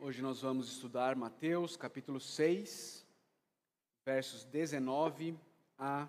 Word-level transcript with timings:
Hoje 0.00 0.22
nós 0.22 0.42
vamos 0.42 0.68
estudar 0.68 1.16
Mateus 1.16 1.76
capítulo 1.76 2.20
6, 2.20 3.04
versos 4.04 4.44
19 4.44 5.36
a 5.76 6.08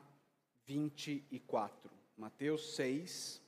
24. 0.64 1.90
Mateus 2.16 2.76
6, 2.76 3.42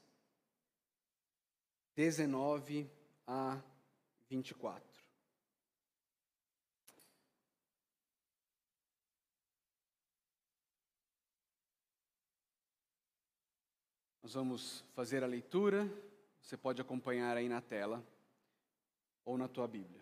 19 1.95 2.89
a 3.27 3.61
24. 4.27 4.83
Nós 14.23 14.33
vamos 14.33 14.83
fazer 14.95 15.23
a 15.23 15.27
leitura, 15.27 15.87
você 16.41 16.57
pode 16.57 16.81
acompanhar 16.81 17.37
aí 17.37 17.47
na 17.47 17.61
tela 17.61 18.03
ou 19.23 19.37
na 19.37 19.47
tua 19.47 19.67
Bíblia. 19.67 20.00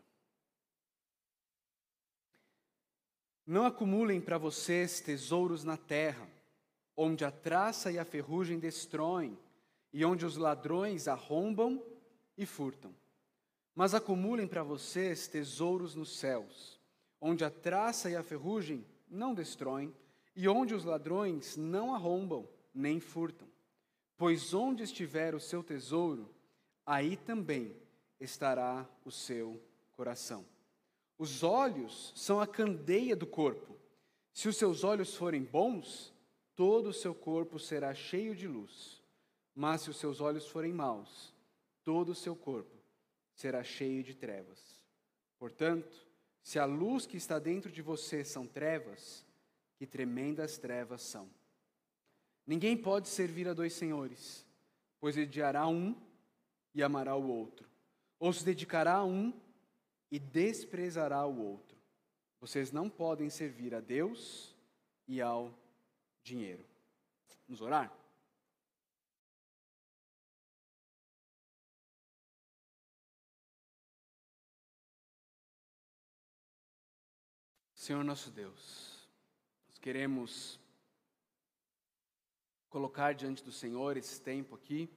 Não 3.50 3.66
acumulem 3.66 4.22
para 4.22 4.38
vocês 4.38 5.00
tesouros 5.00 5.64
na 5.64 5.76
terra, 5.76 6.30
onde 6.96 7.26
a 7.26 7.32
traça 7.32 7.92
e 7.92 7.98
a 7.98 8.06
ferrugem 8.06 8.60
destroem, 8.60 9.36
e 9.92 10.06
onde 10.06 10.24
os 10.24 10.38
ladrões 10.38 11.08
arrombam 11.08 11.84
e 12.38 12.46
furtam. 12.46 12.94
Mas 13.74 13.96
acumulem 13.96 14.48
para 14.48 14.62
vocês 14.62 15.28
tesouros 15.28 15.96
nos 15.96 16.16
céus, 16.20 16.80
onde 17.20 17.44
a 17.44 17.50
traça 17.50 18.08
e 18.08 18.16
a 18.16 18.22
ferrugem 18.22 18.86
não 19.10 19.34
destroem, 19.34 19.92
e 20.36 20.48
onde 20.48 20.76
os 20.76 20.86
ladrões 20.86 21.58
não 21.58 21.96
arrombam 21.96 22.48
nem 22.72 23.00
furtam. 23.00 23.48
Pois 24.16 24.54
onde 24.54 24.84
estiver 24.84 25.34
o 25.34 25.40
seu 25.40 25.64
tesouro, 25.64 26.30
aí 26.86 27.18
também 27.18 27.76
estará 28.20 28.88
o 29.04 29.10
seu 29.10 29.60
coração. 29.94 30.46
Os 31.20 31.44
olhos 31.44 32.14
são 32.16 32.40
a 32.40 32.48
candeia 32.48 33.14
do 33.14 33.28
corpo. 33.28 33.78
Se 34.32 34.48
os 34.48 34.56
seus 34.56 34.86
olhos 34.86 35.14
forem 35.14 35.44
bons, 35.44 36.14
todo 36.56 36.90
o 36.90 36.94
seu 36.94 37.14
corpo 37.14 37.60
será 37.60 37.94
cheio 37.94 38.34
de 38.34 38.48
luz. 38.48 39.04
Mas 39.54 39.82
se 39.82 39.90
os 39.90 39.98
seus 39.98 40.22
olhos 40.22 40.48
forem 40.48 40.72
maus, 40.72 41.36
todo 41.84 42.14
o 42.14 42.16
seu 42.16 42.38
corpo 42.38 42.74
será 43.36 43.62
cheio 43.66 44.02
de 44.02 44.16
trevas. 44.16 44.82
Portanto, 45.38 46.08
se 46.42 46.58
a 46.58 46.64
luz 46.64 47.06
que 47.06 47.18
está 47.18 47.38
dentro 47.38 47.70
de 47.70 47.82
você 47.82 48.24
são 48.24 48.48
trevas, 48.48 49.26
que 49.76 49.86
tremendas 49.86 50.58
trevas 50.58 51.02
são. 51.02 51.30
Ninguém 52.48 52.78
pode 52.78 53.10
servir 53.10 53.48
a 53.50 53.54
dois 53.54 53.74
senhores, 53.74 54.46
pois 55.02 55.18
odiará 55.18 55.68
um 55.68 55.96
e 56.74 56.82
amará 56.82 57.16
o 57.16 57.28
outro, 57.28 57.70
ou 58.18 58.32
se 58.32 58.44
dedicará 58.46 58.96
a 58.96 59.06
um 59.06 59.34
e 60.12 60.18
desprezará 60.18 61.26
o 61.26 61.40
outro. 61.40 61.78
Vocês 62.40 62.72
não 62.72 62.90
podem 62.90 63.30
servir 63.30 63.76
a 63.76 63.80
Deus 63.80 64.56
e 65.08 65.22
ao 65.22 65.54
dinheiro. 66.24 66.66
Vamos 67.48 67.62
orar? 67.62 67.94
Senhor 77.74 78.04
nosso 78.04 78.30
Deus, 78.30 79.10
nós 79.68 79.80
queremos 79.80 80.60
colocar 82.70 83.14
diante 83.14 83.44
do 83.44 83.52
Senhor 83.52 83.98
esse 83.98 84.22
tempo 84.22 84.54
aqui, 84.54 84.88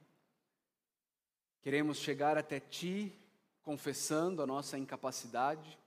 queremos 1.59 1.97
chegar 1.97 2.37
até 2.37 2.59
Ti 2.59 3.11
confessando 3.63 4.41
a 4.43 4.47
nossa 4.47 4.77
incapacidade. 4.77 5.79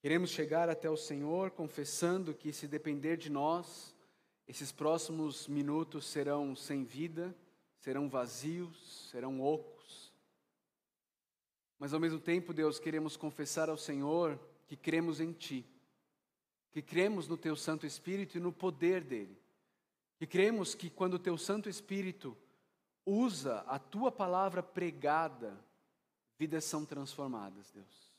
Queremos 0.00 0.30
chegar 0.30 0.68
até 0.68 0.88
o 0.88 0.96
Senhor 0.96 1.50
confessando 1.50 2.34
que, 2.34 2.52
se 2.52 2.68
depender 2.68 3.16
de 3.16 3.30
nós, 3.30 3.94
esses 4.46 4.70
próximos 4.70 5.48
minutos 5.48 6.06
serão 6.06 6.54
sem 6.54 6.84
vida, 6.84 7.34
serão 7.78 8.08
vazios, 8.08 9.08
serão 9.10 9.40
ocos. 9.40 10.12
Mas 11.78 11.94
ao 11.94 12.00
mesmo 12.00 12.20
tempo, 12.20 12.52
Deus, 12.52 12.78
queremos 12.78 13.16
confessar 13.16 13.70
ao 13.70 13.76
Senhor 13.76 14.38
que 14.66 14.76
cremos 14.76 15.20
em 15.20 15.32
Ti, 15.32 15.66
que 16.70 16.82
cremos 16.82 17.26
no 17.26 17.36
Teu 17.36 17.56
Santo 17.56 17.86
Espírito 17.86 18.36
e 18.36 18.40
no 18.40 18.52
poder 18.52 19.02
dele, 19.02 19.36
que 20.18 20.26
cremos 20.26 20.74
que 20.74 20.90
quando 20.90 21.14
o 21.14 21.18
Teu 21.18 21.38
Santo 21.38 21.68
Espírito 21.68 22.36
usa 23.06 23.60
a 23.60 23.78
Tua 23.78 24.12
palavra 24.12 24.62
pregada, 24.62 25.58
Vidas 26.40 26.64
são 26.64 26.86
transformadas, 26.86 27.70
Deus. 27.70 28.10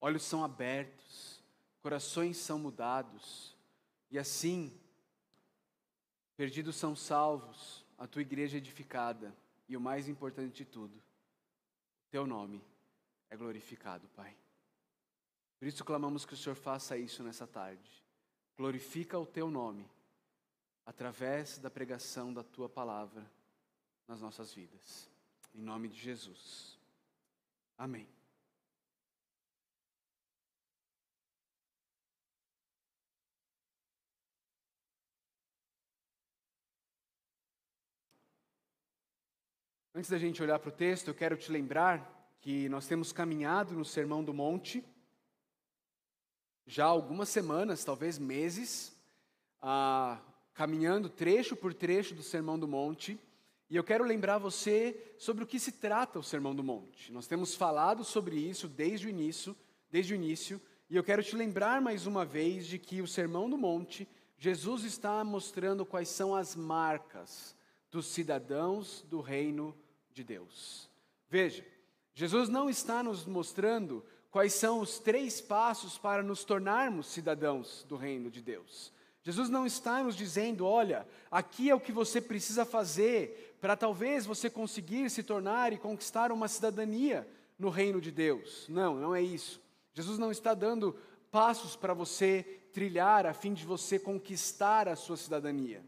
Olhos 0.00 0.22
são 0.22 0.44
abertos, 0.44 1.42
corações 1.80 2.36
são 2.36 2.56
mudados, 2.56 3.56
e 4.12 4.16
assim, 4.16 4.72
perdidos 6.36 6.76
são 6.76 6.94
salvos, 6.94 7.84
a 7.98 8.06
tua 8.06 8.22
igreja 8.22 8.58
edificada, 8.58 9.36
e 9.68 9.76
o 9.76 9.80
mais 9.80 10.08
importante 10.08 10.58
de 10.58 10.64
tudo, 10.64 11.02
teu 12.12 12.28
nome 12.28 12.62
é 13.28 13.36
glorificado, 13.36 14.06
Pai. 14.14 14.36
Por 15.58 15.66
isso 15.66 15.84
clamamos 15.84 16.24
que 16.24 16.34
o 16.34 16.36
Senhor 16.36 16.54
faça 16.54 16.96
isso 16.96 17.24
nessa 17.24 17.44
tarde. 17.44 18.04
Glorifica 18.56 19.18
o 19.18 19.26
teu 19.26 19.50
nome 19.50 19.90
através 20.86 21.58
da 21.58 21.68
pregação 21.68 22.32
da 22.32 22.44
tua 22.44 22.68
palavra 22.68 23.28
nas 24.06 24.20
nossas 24.20 24.54
vidas. 24.54 25.10
Em 25.52 25.60
nome 25.60 25.88
de 25.88 25.98
Jesus. 25.98 26.80
Amém. 27.76 28.08
Antes 39.94 40.08
da 40.08 40.16
gente 40.16 40.42
olhar 40.42 40.58
para 40.58 40.70
o 40.70 40.72
texto, 40.72 41.08
eu 41.08 41.14
quero 41.14 41.36
te 41.36 41.52
lembrar 41.52 42.30
que 42.40 42.68
nós 42.68 42.86
temos 42.86 43.12
caminhado 43.12 43.74
no 43.74 43.84
Sermão 43.84 44.24
do 44.24 44.32
Monte 44.32 44.82
já 46.66 46.86
algumas 46.86 47.28
semanas, 47.28 47.84
talvez 47.84 48.18
meses, 48.18 48.96
ah, 49.60 50.18
caminhando 50.54 51.08
trecho 51.08 51.54
por 51.54 51.74
trecho 51.74 52.14
do 52.14 52.22
Sermão 52.22 52.58
do 52.58 52.66
Monte. 52.66 53.20
E 53.72 53.76
eu 53.76 53.82
quero 53.82 54.04
lembrar 54.04 54.36
você 54.36 55.14
sobre 55.16 55.44
o 55.44 55.46
que 55.46 55.58
se 55.58 55.72
trata 55.72 56.18
o 56.18 56.22
Sermão 56.22 56.54
do 56.54 56.62
Monte. 56.62 57.10
Nós 57.10 57.26
temos 57.26 57.54
falado 57.54 58.04
sobre 58.04 58.36
isso 58.36 58.68
desde 58.68 59.06
o 59.06 59.08
início, 59.08 59.56
desde 59.90 60.12
o 60.12 60.14
início, 60.14 60.60
e 60.90 60.96
eu 60.96 61.02
quero 61.02 61.22
te 61.22 61.34
lembrar 61.34 61.80
mais 61.80 62.06
uma 62.06 62.22
vez 62.22 62.66
de 62.66 62.78
que 62.78 63.00
o 63.00 63.06
Sermão 63.06 63.48
do 63.48 63.56
Monte, 63.56 64.06
Jesus 64.36 64.84
está 64.84 65.24
mostrando 65.24 65.86
quais 65.86 66.10
são 66.10 66.34
as 66.34 66.54
marcas 66.54 67.56
dos 67.90 68.08
cidadãos 68.08 69.06
do 69.08 69.22
reino 69.22 69.74
de 70.12 70.22
Deus. 70.22 70.86
Veja, 71.30 71.64
Jesus 72.14 72.50
não 72.50 72.68
está 72.68 73.02
nos 73.02 73.24
mostrando 73.24 74.04
quais 74.30 74.52
são 74.52 74.80
os 74.80 74.98
três 74.98 75.40
passos 75.40 75.96
para 75.96 76.22
nos 76.22 76.44
tornarmos 76.44 77.06
cidadãos 77.06 77.86
do 77.88 77.96
reino 77.96 78.30
de 78.30 78.42
Deus. 78.42 78.92
Jesus 79.22 79.48
não 79.48 79.64
está 79.64 80.02
nos 80.02 80.16
dizendo, 80.16 80.66
olha, 80.66 81.06
aqui 81.30 81.70
é 81.70 81.74
o 81.74 81.80
que 81.80 81.92
você 81.92 82.20
precisa 82.20 82.64
fazer 82.64 83.51
para 83.62 83.76
talvez 83.76 84.26
você 84.26 84.50
conseguir 84.50 85.08
se 85.08 85.22
tornar 85.22 85.72
e 85.72 85.78
conquistar 85.78 86.32
uma 86.32 86.48
cidadania 86.48 87.24
no 87.56 87.68
reino 87.68 88.00
de 88.00 88.10
Deus. 88.10 88.66
Não, 88.68 88.96
não 88.96 89.14
é 89.14 89.22
isso. 89.22 89.62
Jesus 89.94 90.18
não 90.18 90.32
está 90.32 90.52
dando 90.52 90.98
passos 91.30 91.76
para 91.76 91.94
você 91.94 92.42
trilhar 92.72 93.24
a 93.24 93.32
fim 93.32 93.54
de 93.54 93.64
você 93.64 94.00
conquistar 94.00 94.88
a 94.88 94.96
sua 94.96 95.16
cidadania. 95.16 95.80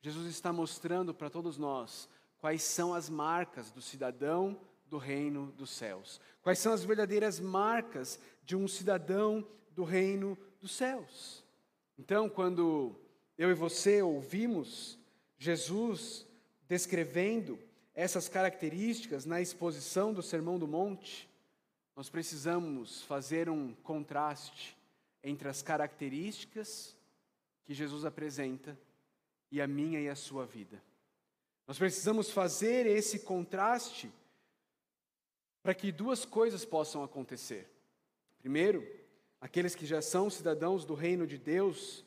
Jesus 0.00 0.28
está 0.28 0.52
mostrando 0.52 1.12
para 1.12 1.28
todos 1.28 1.58
nós 1.58 2.08
quais 2.38 2.62
são 2.62 2.94
as 2.94 3.10
marcas 3.10 3.72
do 3.72 3.82
cidadão 3.82 4.56
do 4.88 4.96
reino 4.96 5.50
dos 5.58 5.70
céus. 5.70 6.20
Quais 6.42 6.60
são 6.60 6.72
as 6.72 6.84
verdadeiras 6.84 7.40
marcas 7.40 8.20
de 8.44 8.54
um 8.54 8.68
cidadão 8.68 9.44
do 9.72 9.82
reino 9.82 10.38
dos 10.60 10.70
céus. 10.70 11.44
Então, 11.98 12.28
quando 12.28 12.94
eu 13.36 13.50
e 13.50 13.54
você 13.54 14.00
ouvimos 14.00 14.96
Jesus 15.38 16.25
descrevendo 16.68 17.58
essas 17.94 18.28
características 18.28 19.24
na 19.24 19.40
exposição 19.40 20.12
do 20.12 20.22
Sermão 20.22 20.58
do 20.58 20.68
Monte, 20.68 21.28
nós 21.94 22.10
precisamos 22.10 23.02
fazer 23.02 23.48
um 23.48 23.72
contraste 23.76 24.76
entre 25.22 25.48
as 25.48 25.62
características 25.62 26.94
que 27.64 27.72
Jesus 27.72 28.04
apresenta 28.04 28.78
e 29.50 29.60
a 29.62 29.66
minha 29.66 30.00
e 30.00 30.08
a 30.08 30.14
sua 30.14 30.44
vida. 30.44 30.82
Nós 31.66 31.78
precisamos 31.78 32.30
fazer 32.30 32.86
esse 32.86 33.20
contraste 33.20 34.10
para 35.62 35.74
que 35.74 35.90
duas 35.90 36.24
coisas 36.24 36.64
possam 36.64 37.02
acontecer. 37.02 37.68
Primeiro, 38.38 38.86
aqueles 39.40 39.74
que 39.74 39.86
já 39.86 40.02
são 40.02 40.28
cidadãos 40.28 40.84
do 40.84 40.94
reino 40.94 41.26
de 41.26 41.38
Deus 41.38 42.04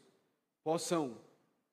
possam 0.63 1.17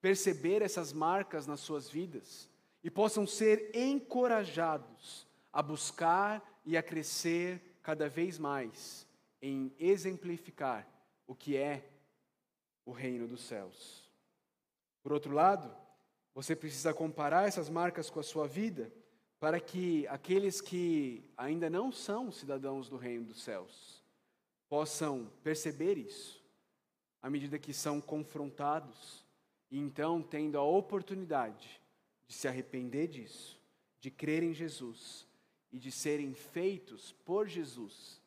perceber 0.01 0.63
essas 0.63 0.93
marcas 0.93 1.47
nas 1.47 1.61
suas 1.61 1.89
vidas 1.89 2.49
e 2.87 2.91
possam 2.91 3.27
ser 3.27 3.75
encorajados 3.75 5.27
a 5.53 5.61
buscar 5.61 6.61
e 6.65 6.77
a 6.77 6.83
crescer 6.85 7.61
cada 7.83 8.09
vez 8.09 8.39
mais 8.39 9.05
em 9.43 9.75
exemplificar 9.77 10.87
o 11.27 11.35
que 11.35 11.57
é 11.57 11.91
o 12.85 12.93
reino 12.93 13.27
dos 13.27 13.41
céus. 13.41 14.09
Por 15.03 15.13
outro 15.13 15.35
lado, 15.35 15.69
você 16.33 16.55
precisa 16.55 16.95
comparar 16.95 17.49
essas 17.49 17.69
marcas 17.69 18.09
com 18.09 18.21
a 18.21 18.23
sua 18.23 18.47
vida 18.47 18.93
para 19.41 19.59
que 19.59 20.07
aqueles 20.07 20.61
que 20.61 21.29
ainda 21.37 21.69
não 21.69 21.91
são 21.91 22.31
cidadãos 22.31 22.89
do 22.89 22.97
reino 22.97 23.25
dos 23.25 23.43
céus 23.43 24.01
possam 24.69 25.29
perceber 25.43 25.99
isso 25.99 26.41
à 27.21 27.29
medida 27.29 27.59
que 27.59 27.75
são 27.75 28.01
confrontados 28.01 29.27
e 29.73 29.77
então 29.77 30.23
tendo 30.23 30.57
a 30.57 30.63
oportunidade 30.63 31.85
de 32.27 32.35
se 32.35 32.49
arrepender 32.49 33.09
disso, 33.09 33.61
de 34.01 34.11
crer 34.11 34.43
em 34.43 34.53
Jesus 34.53 35.27
e 35.73 35.79
de 35.79 35.91
serem 35.91 36.35
feitos 36.35 37.13
por 37.25 37.49
Jesus 37.49 38.21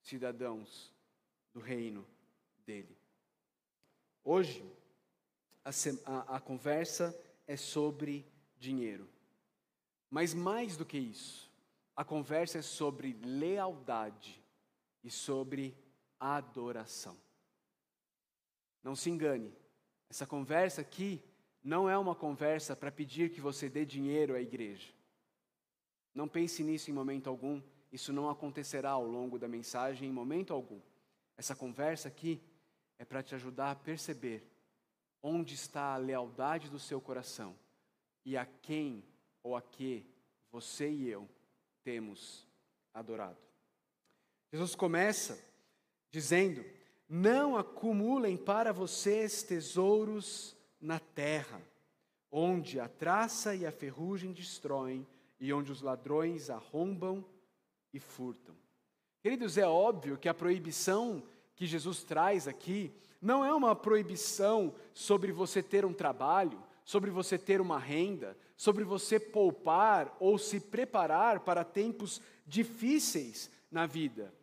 cidadãos 0.00 0.92
do 1.52 1.60
reino 1.60 2.06
dele. 2.66 2.96
Hoje, 4.24 4.64
a, 5.64 5.70
a, 6.06 6.36
a 6.36 6.40
conversa 6.40 7.16
é 7.46 7.56
sobre 7.56 8.26
dinheiro. 8.58 9.08
Mas 10.10 10.34
mais 10.34 10.76
do 10.76 10.84
que 10.84 10.98
isso, 10.98 11.50
a 11.96 12.04
conversa 12.04 12.58
é 12.58 12.62
sobre 12.62 13.14
lealdade 13.22 14.42
e 15.02 15.10
sobre 15.10 15.76
adoração. 16.18 17.16
Não 18.82 18.94
se 18.94 19.10
engane, 19.10 19.52
essa 20.08 20.26
conversa 20.26 20.80
aqui 20.80 21.22
não 21.62 21.88
é 21.88 21.96
uma 21.96 22.14
conversa 22.14 22.74
para 22.74 22.90
pedir 22.90 23.30
que 23.30 23.40
você 23.40 23.68
dê 23.68 23.84
dinheiro 23.84 24.34
à 24.34 24.40
igreja. 24.40 24.92
Não 26.14 26.26
pense 26.28 26.62
nisso 26.62 26.90
em 26.90 26.94
momento 26.94 27.30
algum, 27.30 27.62
isso 27.90 28.12
não 28.12 28.28
acontecerá 28.28 28.90
ao 28.90 29.06
longo 29.06 29.38
da 29.38 29.46
mensagem 29.48 30.08
em 30.08 30.12
momento 30.12 30.52
algum. 30.52 30.80
Essa 31.36 31.54
conversa 31.54 32.08
aqui 32.08 32.42
é 32.98 33.04
para 33.04 33.22
te 33.22 33.34
ajudar 33.34 33.70
a 33.70 33.76
perceber 33.76 34.44
onde 35.22 35.54
está 35.54 35.94
a 35.94 35.98
lealdade 35.98 36.68
do 36.68 36.78
seu 36.78 37.00
coração 37.00 37.56
e 38.24 38.36
a 38.36 38.44
quem 38.44 39.04
ou 39.42 39.56
a 39.56 39.62
que 39.62 40.06
você 40.50 40.90
e 40.90 41.08
eu 41.08 41.28
temos 41.82 42.46
adorado. 42.92 43.38
Jesus 44.52 44.74
começa 44.74 45.42
dizendo: 46.10 46.64
Não 47.08 47.56
acumulem 47.56 48.36
para 48.36 48.72
vocês 48.72 49.42
tesouros 49.42 50.56
na 50.82 50.98
terra, 50.98 51.62
onde 52.30 52.80
a 52.80 52.88
traça 52.88 53.54
e 53.54 53.64
a 53.64 53.70
ferrugem 53.70 54.32
destroem 54.32 55.06
e 55.38 55.52
onde 55.52 55.70
os 55.70 55.80
ladrões 55.80 56.50
arrombam 56.50 57.24
e 57.94 58.00
furtam. 58.00 58.54
Queridos, 59.22 59.56
é 59.56 59.66
óbvio 59.66 60.18
que 60.18 60.28
a 60.28 60.34
proibição 60.34 61.22
que 61.54 61.64
Jesus 61.64 62.02
traz 62.02 62.48
aqui 62.48 62.92
não 63.20 63.44
é 63.44 63.54
uma 63.54 63.76
proibição 63.76 64.74
sobre 64.92 65.30
você 65.30 65.62
ter 65.62 65.84
um 65.84 65.92
trabalho, 65.92 66.60
sobre 66.84 67.10
você 67.10 67.38
ter 67.38 67.60
uma 67.60 67.78
renda, 67.78 68.36
sobre 68.56 68.82
você 68.82 69.20
poupar 69.20 70.16
ou 70.18 70.36
se 70.38 70.58
preparar 70.58 71.40
para 71.40 71.64
tempos 71.64 72.20
difíceis 72.44 73.48
na 73.70 73.86
vida. 73.86 74.34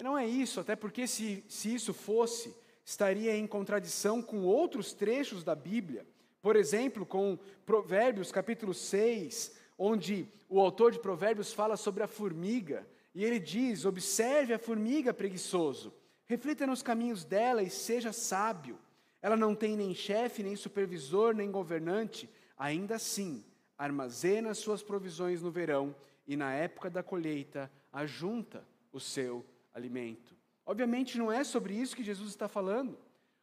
Não 0.00 0.16
é 0.16 0.26
isso, 0.26 0.60
até 0.60 0.76
porque 0.76 1.06
se, 1.06 1.44
se 1.48 1.74
isso 1.74 1.92
fosse, 1.92 2.54
estaria 2.84 3.36
em 3.36 3.46
contradição 3.46 4.22
com 4.22 4.44
outros 4.44 4.92
trechos 4.92 5.44
da 5.44 5.54
Bíblia. 5.54 6.06
Por 6.42 6.56
exemplo, 6.56 7.04
com 7.04 7.38
Provérbios 7.66 8.32
capítulo 8.32 8.72
6, 8.72 9.56
onde 9.78 10.26
o 10.48 10.60
autor 10.60 10.92
de 10.92 10.98
Provérbios 10.98 11.52
fala 11.52 11.76
sobre 11.76 12.02
a 12.02 12.08
formiga, 12.08 12.86
e 13.14 13.24
ele 13.24 13.38
diz: 13.38 13.84
Observe 13.84 14.54
a 14.54 14.58
formiga 14.58 15.12
preguiçoso, 15.12 15.92
reflita 16.26 16.66
nos 16.66 16.82
caminhos 16.82 17.24
dela 17.24 17.62
e 17.62 17.70
seja 17.70 18.12
sábio. 18.12 18.78
Ela 19.22 19.36
não 19.36 19.54
tem 19.54 19.76
nem 19.76 19.94
chefe, 19.94 20.42
nem 20.42 20.56
supervisor, 20.56 21.34
nem 21.34 21.50
governante, 21.50 22.28
ainda 22.56 22.96
assim 22.96 23.44
armazena 23.80 24.52
suas 24.52 24.82
provisões 24.82 25.40
no 25.40 25.50
verão 25.50 25.96
e 26.26 26.36
na 26.36 26.52
época 26.52 26.90
da 26.90 27.02
colheita 27.02 27.70
ajunta 27.90 28.62
o 28.92 29.00
seu 29.00 29.44
alimento. 29.72 30.36
Obviamente 30.70 31.18
não 31.18 31.32
é 31.32 31.42
sobre 31.42 31.74
isso 31.74 31.96
que 31.96 32.04
Jesus 32.04 32.28
está 32.28 32.46
falando. 32.46 32.96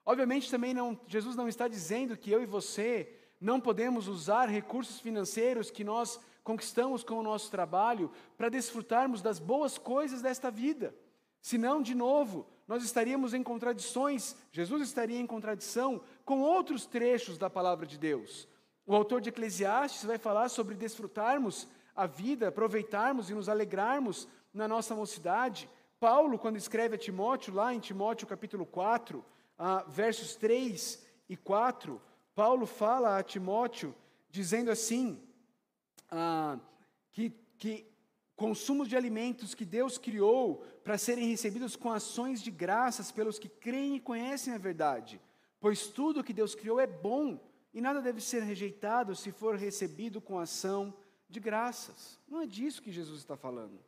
Obviamente 0.05 0.49
também 0.49 0.73
não, 0.73 0.97
Jesus 1.07 1.35
não 1.35 1.49
está 1.49 1.67
dizendo 1.67 2.15
que 2.15 2.31
eu 2.31 2.41
e 2.41 2.45
você 2.45 3.13
não 3.41 3.59
podemos 3.59 4.07
usar 4.07 4.45
recursos 4.45 5.01
financeiros 5.01 5.69
que 5.69 5.83
nós 5.83 6.21
conquistamos 6.41 7.03
com 7.03 7.15
o 7.15 7.21
nosso 7.21 7.51
trabalho 7.51 8.09
para 8.37 8.47
desfrutarmos 8.47 9.21
das 9.21 9.39
boas 9.39 9.77
coisas 9.77 10.21
desta 10.21 10.49
vida. 10.49 10.95
Senão, 11.41 11.81
de 11.81 11.93
novo, 11.93 12.47
nós 12.65 12.81
estaríamos 12.81 13.33
em 13.33 13.43
contradições, 13.43 14.33
Jesus 14.49 14.81
estaria 14.81 15.19
em 15.19 15.27
contradição 15.27 15.99
com 16.23 16.39
outros 16.39 16.85
trechos 16.85 17.37
da 17.37 17.49
palavra 17.49 17.85
de 17.85 17.97
Deus. 17.97 18.47
O 18.85 18.95
autor 18.95 19.19
de 19.19 19.27
Eclesiastes 19.27 20.05
vai 20.05 20.17
falar 20.17 20.47
sobre 20.47 20.75
desfrutarmos 20.75 21.67
a 21.93 22.07
vida, 22.07 22.47
aproveitarmos 22.47 23.29
e 23.29 23.33
nos 23.33 23.49
alegrarmos 23.49 24.29
na 24.53 24.65
nossa 24.65 24.95
mocidade. 24.95 25.69
Paulo, 25.99 26.37
quando 26.37 26.57
escreve 26.57 26.95
a 26.95 26.99
Timóteo, 26.99 27.53
lá 27.53 27.73
em 27.73 27.79
Timóteo 27.79 28.27
capítulo 28.27 28.65
4, 28.65 29.25
ah, 29.57 29.83
versos 29.87 30.35
3 30.35 31.03
e 31.27 31.35
4, 31.35 31.99
Paulo 32.35 32.67
fala 32.67 33.17
a 33.17 33.23
Timóteo 33.23 33.95
dizendo 34.29 34.69
assim: 34.69 35.19
ah, 36.11 36.59
que, 37.11 37.31
que 37.57 37.85
consumos 38.35 38.87
de 38.87 38.95
alimentos 38.95 39.55
que 39.55 39.65
Deus 39.65 39.97
criou 39.97 40.63
para 40.83 40.99
serem 40.99 41.27
recebidos 41.27 41.75
com 41.75 41.91
ações 41.91 42.43
de 42.43 42.51
graças 42.51 43.11
pelos 43.11 43.39
que 43.39 43.49
creem 43.49 43.95
e 43.95 43.99
conhecem 43.99 44.53
a 44.53 44.59
verdade, 44.59 45.19
pois 45.59 45.87
tudo 45.87 46.23
que 46.23 46.33
Deus 46.33 46.53
criou 46.53 46.79
é 46.79 46.85
bom 46.85 47.39
e 47.73 47.81
nada 47.81 48.01
deve 48.01 48.21
ser 48.21 48.43
rejeitado 48.43 49.15
se 49.15 49.31
for 49.31 49.55
recebido 49.55 50.21
com 50.21 50.39
ação 50.39 50.93
de 51.27 51.39
graças. 51.39 52.19
Não 52.27 52.41
é 52.41 52.45
disso 52.45 52.83
que 52.83 52.91
Jesus 52.91 53.19
está 53.19 53.35
falando. 53.35 53.79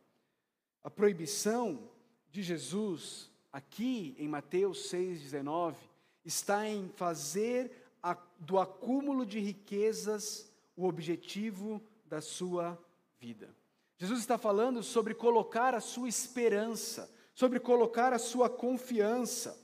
A 0.84 0.90
proibição 0.90 1.90
de 2.32 2.44
Jesus, 2.44 3.30
aqui 3.52 4.16
em 4.18 4.28
Mateus 4.28 4.92
6,19, 4.92 5.76
está 6.24 6.68
em 6.68 6.90
fazer 6.90 7.72
a, 8.02 8.18
do 8.40 8.60
acúmulo 8.60 9.26
de 9.26 9.40
riquezas 9.40 10.52
o 10.76 10.88
objetivo 10.88 11.82
da 12.06 12.22
sua 12.22 12.78
vida. 13.20 13.54
Jesus 13.98 14.20
está 14.20 14.38
falando 14.38 14.82
sobre 14.82 15.14
colocar 15.14 15.76
a 15.76 15.82
sua 15.82 16.08
esperança, 16.08 17.14
sobre 17.34 17.60
colocar 17.60 18.14
a 18.14 18.20
sua 18.20 18.50
confiança, 18.50 19.60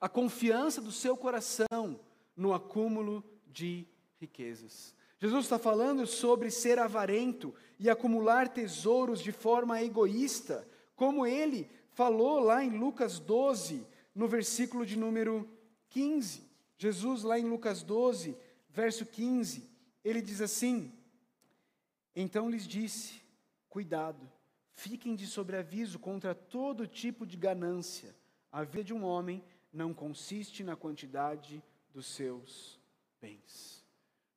a 0.00 0.08
confiança 0.08 0.82
do 0.82 0.92
seu 0.92 1.16
coração 1.16 1.98
no 2.36 2.52
acúmulo 2.52 3.24
de 3.46 3.86
riquezas. 4.18 4.94
Jesus 5.18 5.46
está 5.46 5.58
falando 5.58 6.06
sobre 6.06 6.50
ser 6.50 6.78
avarento 6.78 7.54
e 7.78 7.88
acumular 7.88 8.48
tesouros 8.48 9.22
de 9.22 9.32
forma 9.32 9.82
egoísta, 9.82 10.68
como 10.96 11.26
ele 11.26 11.70
falou 11.90 12.40
lá 12.40 12.64
em 12.64 12.76
Lucas 12.76 13.20
12, 13.20 13.86
no 14.14 14.26
versículo 14.26 14.84
de 14.84 14.98
número 14.98 15.48
15. 15.90 16.42
Jesus, 16.78 17.22
lá 17.22 17.38
em 17.38 17.44
Lucas 17.44 17.82
12, 17.82 18.36
verso 18.70 19.06
15, 19.06 19.70
ele 20.02 20.20
diz 20.20 20.40
assim: 20.40 20.92
Então 22.14 22.50
lhes 22.50 22.66
disse: 22.66 23.22
Cuidado, 23.68 24.30
fiquem 24.72 25.14
de 25.14 25.26
sobreaviso 25.26 25.98
contra 25.98 26.34
todo 26.34 26.86
tipo 26.86 27.26
de 27.26 27.36
ganância. 27.36 28.16
A 28.50 28.64
vida 28.64 28.84
de 28.84 28.94
um 28.94 29.04
homem 29.04 29.44
não 29.72 29.92
consiste 29.92 30.64
na 30.64 30.74
quantidade 30.74 31.62
dos 31.92 32.06
seus 32.06 32.80
bens. 33.20 33.84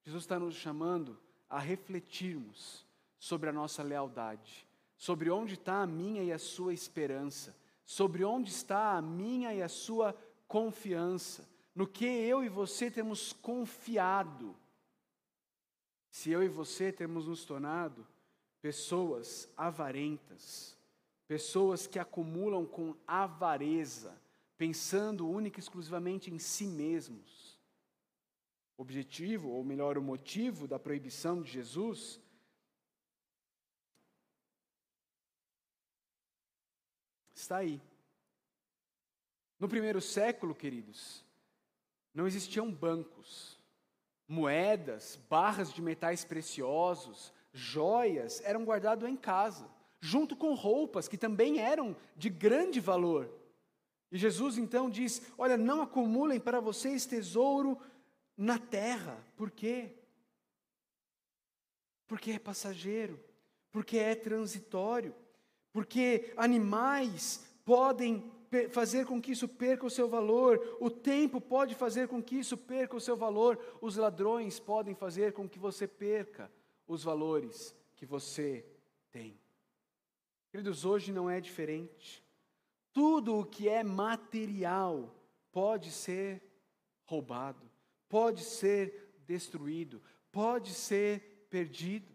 Jesus 0.04 0.24
está 0.24 0.40
nos 0.40 0.56
chamando 0.56 1.20
a 1.50 1.60
refletirmos 1.60 2.86
sobre 3.18 3.50
a 3.50 3.54
nossa 3.54 3.84
lealdade, 3.84 4.68
sobre 5.00 5.32
onde 5.32 5.54
está 5.54 5.82
a 5.82 5.88
minha 5.88 6.22
e 6.22 6.32
a 6.32 6.38
sua 6.38 6.74
esperança, 6.74 7.56
sobre 7.86 8.26
onde 8.26 8.52
está 8.52 8.98
a 8.98 9.02
minha 9.02 9.54
e 9.54 9.62
a 9.62 9.70
sua 9.70 10.14
confiança, 10.46 11.48
no 11.74 11.88
que 11.88 12.06
eu 12.06 12.44
e 12.44 12.50
você 12.50 12.92
temos 12.92 13.32
confiado. 13.32 14.54
Se 16.12 16.30
eu 16.30 16.44
e 16.44 16.50
você 16.50 16.92
temos 16.92 17.28
nos 17.28 17.46
tornado 17.46 18.06
pessoas 18.62 19.50
avarentas, 19.56 20.78
pessoas 21.30 21.88
que 21.88 21.98
acumulam 21.98 22.66
com 22.66 22.94
avareza, 23.08 24.22
pensando 24.58 25.30
única 25.30 25.60
e 25.60 25.64
exclusivamente 25.64 26.30
em 26.30 26.38
si 26.38 26.68
mesmos. 26.68 27.58
O 28.78 28.82
objetivo, 28.82 29.48
ou 29.48 29.64
melhor, 29.64 29.98
o 29.98 30.02
motivo 30.02 30.68
da 30.68 30.78
proibição 30.78 31.42
de 31.42 31.50
Jesus 31.50 32.20
está 37.40 37.58
aí. 37.58 37.82
No 39.60 39.68
primeiro 39.68 40.02
século, 40.02 40.56
queridos, 40.56 41.24
não 42.14 42.28
existiam 42.28 42.72
bancos, 42.72 43.60
moedas, 44.28 45.20
barras 45.30 45.74
de 45.74 45.82
metais 45.82 46.24
preciosos, 46.24 47.34
joias 47.52 48.42
eram 48.42 48.64
guardados 48.64 49.08
em 49.08 49.18
casa. 49.18 49.70
junto 50.02 50.34
com 50.34 50.54
roupas 50.54 51.10
que 51.10 51.18
também 51.18 51.60
eram 51.60 51.94
de 52.16 52.30
grande 52.30 52.80
valor. 52.80 53.30
E 54.12 54.18
Jesus 54.18 54.58
então 54.58 54.90
diz: 54.90 55.22
Olha, 55.38 55.58
não 55.58 55.82
acumulem 55.82 56.40
para 56.40 56.60
vocês 56.60 57.06
tesouro 57.06 57.78
na 58.38 58.58
terra. 58.58 59.22
Por 59.36 59.52
quê? 59.52 59.94
Porque 62.08 62.32
é 62.32 62.40
passageiro, 62.40 63.20
porque 63.72 63.98
é 63.98 64.16
transitório, 64.16 65.14
porque 65.80 66.34
animais 66.36 67.42
podem 67.64 68.30
fazer 68.70 69.06
com 69.06 69.22
que 69.22 69.32
isso 69.32 69.48
perca 69.48 69.86
o 69.86 69.90
seu 69.90 70.10
valor, 70.10 70.78
o 70.82 70.90
tempo 70.90 71.40
pode 71.40 71.74
fazer 71.74 72.10
com 72.10 72.22
que 72.22 72.38
isso 72.38 72.58
perca 72.58 72.98
o 72.98 73.00
seu 73.00 73.16
valor, 73.16 73.58
os 73.80 73.96
ladrões 73.96 74.60
podem 74.60 74.94
fazer 74.94 75.32
com 75.32 75.48
que 75.48 75.58
você 75.58 75.88
perca 75.88 76.52
os 76.86 77.02
valores 77.02 77.74
que 77.96 78.06
você 78.06 78.66
tem. 79.10 79.40
Queridos, 80.52 80.84
hoje 80.84 81.14
não 81.14 81.30
é 81.30 81.40
diferente. 81.40 82.22
Tudo 82.92 83.40
o 83.40 83.46
que 83.46 83.70
é 83.70 83.82
material 83.82 85.16
pode 85.50 85.92
ser 85.92 86.44
roubado, 87.06 87.72
pode 88.10 88.44
ser 88.44 89.14
destruído, 89.26 90.02
pode 90.30 90.74
ser 90.74 91.48
perdido. 91.50 92.09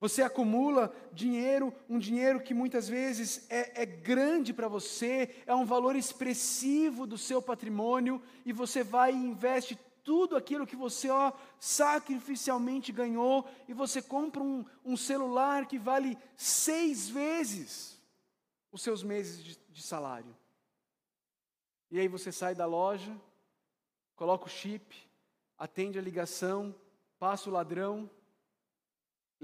Você 0.00 0.22
acumula 0.22 0.94
dinheiro, 1.12 1.72
um 1.88 1.98
dinheiro 1.98 2.40
que 2.40 2.52
muitas 2.52 2.88
vezes 2.88 3.46
é, 3.48 3.82
é 3.82 3.86
grande 3.86 4.52
para 4.52 4.68
você, 4.68 5.34
é 5.46 5.54
um 5.54 5.64
valor 5.64 5.96
expressivo 5.96 7.06
do 7.06 7.16
seu 7.16 7.40
patrimônio, 7.40 8.20
e 8.44 8.52
você 8.52 8.82
vai 8.82 9.12
e 9.12 9.16
investe 9.16 9.78
tudo 10.02 10.36
aquilo 10.36 10.66
que 10.66 10.76
você 10.76 11.08
ó, 11.08 11.32
sacrificialmente 11.58 12.92
ganhou, 12.92 13.48
e 13.66 13.72
você 13.72 14.02
compra 14.02 14.42
um, 14.42 14.64
um 14.84 14.96
celular 14.96 15.66
que 15.66 15.78
vale 15.78 16.18
seis 16.36 17.08
vezes 17.08 17.98
os 18.70 18.82
seus 18.82 19.02
meses 19.02 19.42
de, 19.42 19.58
de 19.70 19.82
salário. 19.82 20.36
E 21.90 21.98
aí 21.98 22.08
você 22.08 22.32
sai 22.32 22.54
da 22.54 22.66
loja, 22.66 23.16
coloca 24.16 24.46
o 24.46 24.50
chip, 24.50 24.96
atende 25.56 25.98
a 25.98 26.02
ligação, 26.02 26.74
passa 27.18 27.48
o 27.48 27.52
ladrão, 27.52 28.10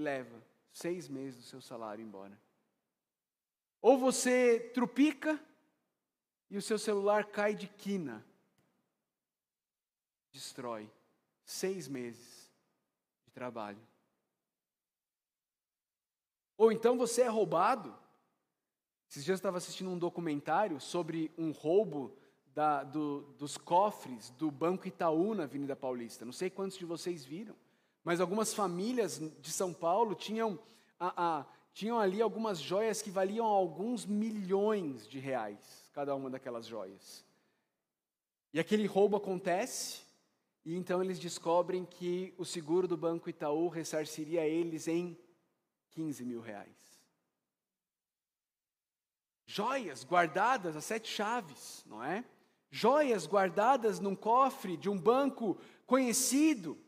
leva 0.00 0.42
seis 0.73 1.09
meses 1.09 1.40
do 1.40 1.47
seu 1.47 1.61
salário 1.61 2.04
embora. 2.04 2.37
Ou 3.80 3.97
você 3.99 4.59
trupica 4.75 5.40
e 6.50 6.57
o 6.57 6.62
seu 6.62 6.78
celular 6.78 7.26
cai 7.26 7.54
de 7.54 7.69
quina, 7.69 8.25
destrói 10.33 10.90
seis 11.45 11.87
meses 11.87 12.50
de 13.25 13.30
trabalho. 13.30 13.80
Ou 16.57 16.71
então 16.71 16.99
você 16.99 17.23
é 17.23 17.28
roubado. 17.28 17.97
Esses 19.09 19.25
dias 19.25 19.37
eu 19.37 19.40
estava 19.40 19.59
assistindo 19.59 19.90
um 19.90 19.99
documentário 19.99 20.78
sobre 20.80 21.33
um 21.37 21.50
roubo 21.50 22.16
da, 22.54 22.85
do, 22.85 23.23
dos 23.38 23.57
cofres 23.57 24.30
do 24.30 24.50
Banco 24.50 24.87
Itaú 24.87 25.35
na 25.35 25.45
Avenida 25.45 25.75
Paulista. 25.75 26.25
Não 26.25 26.33
sei 26.33 26.50
quantos 26.50 26.76
de 26.76 26.85
vocês 26.85 27.25
viram. 27.25 27.57
Mas 28.02 28.21
algumas 28.21 28.54
famílias 28.54 29.19
de 29.19 29.52
São 29.52 29.73
Paulo 29.75 30.14
tinham, 30.14 30.59
a, 30.99 31.40
a, 31.40 31.47
tinham 31.75 31.99
ali 31.99 32.23
algumas 32.23 32.61
joias 32.61 33.02
que 33.02 33.11
valiam 33.11 33.47
alguns 33.47 34.07
milhões 34.07 35.07
de 35.07 35.19
reais, 35.19 35.90
cada 35.92 36.14
uma 36.14 36.30
daquelas 36.30 36.66
joias. 36.66 37.25
E 38.52 38.59
aquele 38.59 38.87
roubo 38.87 39.16
acontece, 39.16 40.02
e 40.64 40.75
então 40.75 41.02
eles 41.02 41.19
descobrem 41.19 41.85
que 41.85 42.35
o 42.37 42.45
seguro 42.45 42.88
do 42.88 42.97
Banco 42.97 43.28
Itaú 43.28 43.69
ressarciria 43.69 44.47
eles 44.47 44.88
em 44.88 45.16
15 45.90 46.25
mil 46.25 46.40
reais. 46.40 46.90
Joias 49.47 50.04
guardadas 50.04 50.76
a 50.76 50.80
sete 50.80 51.09
chaves, 51.09 51.85
não 51.87 52.02
é? 52.02 52.25
Joias 52.71 53.26
guardadas 53.26 53.99
num 53.99 54.14
cofre 54.14 54.76
de 54.76 54.88
um 54.88 54.97
banco 54.97 55.59
conhecido 55.87 56.78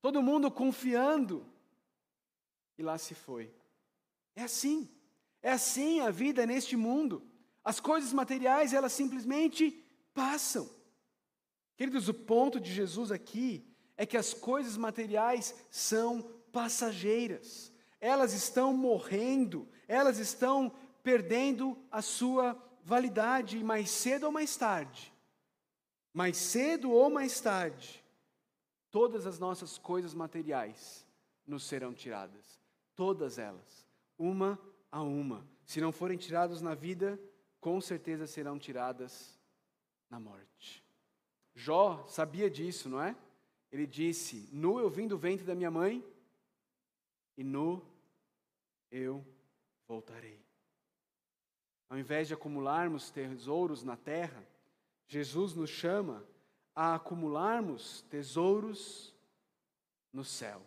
todo 0.00 0.22
mundo 0.22 0.50
confiando, 0.50 1.44
e 2.76 2.82
lá 2.82 2.96
se 2.98 3.14
foi. 3.14 3.52
É 4.36 4.42
assim, 4.42 4.88
é 5.42 5.50
assim 5.50 6.00
a 6.00 6.10
vida 6.10 6.46
neste 6.46 6.76
mundo. 6.76 7.22
As 7.64 7.80
coisas 7.80 8.12
materiais, 8.12 8.72
elas 8.72 8.92
simplesmente 8.92 9.84
passam. 10.14 10.70
Queridos, 11.76 12.08
o 12.08 12.14
ponto 12.14 12.60
de 12.60 12.72
Jesus 12.72 13.12
aqui 13.12 13.64
é 13.96 14.06
que 14.06 14.16
as 14.16 14.32
coisas 14.32 14.76
materiais 14.76 15.54
são 15.70 16.22
passageiras, 16.52 17.72
elas 18.00 18.32
estão 18.32 18.72
morrendo, 18.72 19.68
elas 19.86 20.18
estão 20.18 20.72
perdendo 21.02 21.76
a 21.90 22.00
sua 22.00 22.56
validade, 22.84 23.62
mais 23.62 23.90
cedo 23.90 24.24
ou 24.24 24.32
mais 24.32 24.56
tarde, 24.56 25.12
mais 26.12 26.36
cedo 26.36 26.90
ou 26.90 27.10
mais 27.10 27.40
tarde, 27.40 28.02
todas 28.98 29.28
as 29.28 29.38
nossas 29.38 29.78
coisas 29.78 30.12
materiais 30.12 31.06
nos 31.46 31.62
serão 31.62 31.94
tiradas. 31.94 32.60
Todas 32.96 33.38
elas, 33.38 33.86
uma 34.18 34.58
a 34.90 35.00
uma. 35.04 35.48
Se 35.64 35.80
não 35.80 35.92
forem 35.92 36.18
tiradas 36.18 36.60
na 36.60 36.74
vida, 36.74 37.16
com 37.60 37.80
certeza 37.80 38.26
serão 38.26 38.58
tiradas 38.58 39.38
na 40.10 40.18
morte. 40.18 40.84
Jó 41.54 42.04
sabia 42.08 42.50
disso, 42.50 42.88
não 42.88 43.00
é? 43.00 43.16
Ele 43.70 43.86
disse: 43.86 44.48
Nu 44.50 44.80
eu 44.80 44.90
vim 44.90 45.06
do 45.06 45.16
ventre 45.16 45.46
da 45.46 45.54
minha 45.54 45.70
mãe, 45.70 46.04
e 47.36 47.44
nu 47.44 47.80
eu 48.90 49.24
voltarei. 49.86 50.44
Ao 51.88 51.96
invés 51.96 52.26
de 52.26 52.34
acumularmos 52.34 53.12
tesouros 53.12 53.84
na 53.84 53.96
terra, 53.96 54.44
Jesus 55.06 55.54
nos 55.54 55.70
chama 55.70 56.26
a 56.78 56.94
acumularmos 56.94 58.04
tesouros 58.08 59.12
no 60.12 60.24
céu. 60.24 60.62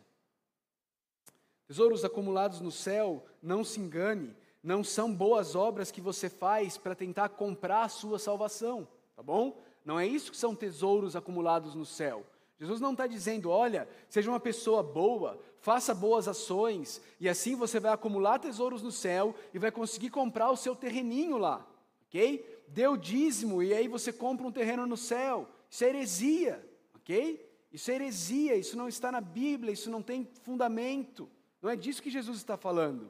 Tesouros 1.65 2.03
acumulados 2.03 2.60
no 2.60 2.70
céu, 2.70 3.25
não 3.41 3.63
se 3.63 3.80
engane, 3.80 4.36
não 4.62 4.84
são 4.84 5.15
boas 5.15 5.56
obras 5.56 5.89
que 5.89 6.01
você 6.01 6.27
faz 6.27 6.77
para 6.77 6.96
tentar 6.96 7.30
comprar 7.30 7.84
a 7.84 7.88
sua 7.88 8.20
salvação, 8.20 8.86
tá 9.15 9.24
bom? 9.24 9.58
Não 9.86 9.98
é 9.98 10.06
isso 10.06 10.32
que 10.32 10.38
são 10.38 10.53
tesouros 10.53 11.15
acumulados 11.15 11.75
no 11.75 11.86
céu. 11.86 12.25
Jesus 12.60 12.82
não 12.82 12.91
está 12.91 13.08
dizendo, 13.08 13.50
olha, 13.50 13.88
seja 14.10 14.30
uma 14.30 14.39
pessoa 14.39 14.84
boa, 14.84 15.39
faça 15.62 15.96
boas 15.96 16.27
ações, 16.27 17.01
e 17.22 17.30
assim 17.30 17.56
você 17.56 17.80
vai 17.80 17.94
acumular 17.94 18.38
tesouros 18.38 18.82
no 18.82 18.91
céu 18.91 19.34
e 19.53 19.58
vai 19.58 19.72
conseguir 19.72 20.10
comprar 20.10 20.51
o 20.51 20.58
seu 20.58 20.75
terreninho 20.75 21.38
lá, 21.38 21.65
ok? 22.10 22.65
Dê 22.68 22.86
o 22.86 22.98
dízimo 22.98 23.63
e 23.63 23.74
aí 23.74 23.88
você 23.88 24.12
compra 24.12 24.46
um 24.46 24.51
terreno 24.51 24.86
no 24.86 24.98
céu. 24.98 25.48
Isso 25.72 25.86
é 25.86 25.88
heresia, 25.88 26.70
ok? 26.94 27.50
Isso 27.72 27.90
é 27.90 27.96
heresia, 27.96 28.56
isso 28.58 28.75
não 28.75 28.90
está 28.90 29.10
na 29.10 29.22
Bíblia, 29.22 29.72
isso 29.72 29.90
não 29.90 30.04
tem 30.04 30.28
fundamento. 30.44 31.30
Não 31.62 31.70
é 31.70 31.78
disso 31.78 32.04
que 32.04 32.12
Jesus 32.12 32.38
está 32.38 32.58
falando. 32.58 33.10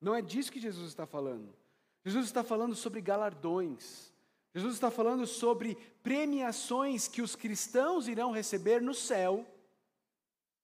Não 0.00 0.14
é 0.14 0.22
disso 0.22 0.50
que 0.50 0.58
Jesus 0.58 0.88
está 0.88 1.06
falando. 1.06 1.54
Jesus 2.02 2.24
está 2.24 2.42
falando 2.42 2.74
sobre 2.74 3.02
galardões. 3.02 4.10
Jesus 4.54 4.74
está 4.74 4.90
falando 4.90 5.26
sobre 5.26 5.76
premiações 6.02 7.06
que 7.06 7.20
os 7.20 7.36
cristãos 7.36 8.08
irão 8.08 8.30
receber 8.30 8.80
no 8.80 8.94
céu, 8.94 9.46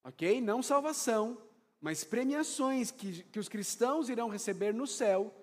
ok? 0.02 0.40
Não 0.40 0.62
salvação, 0.62 1.36
mas 1.78 2.02
premiações 2.02 2.90
que, 2.90 3.22
que 3.24 3.38
os 3.38 3.50
cristãos 3.50 4.08
irão 4.08 4.30
receber 4.30 4.72
no 4.72 4.86
céu 4.86 5.34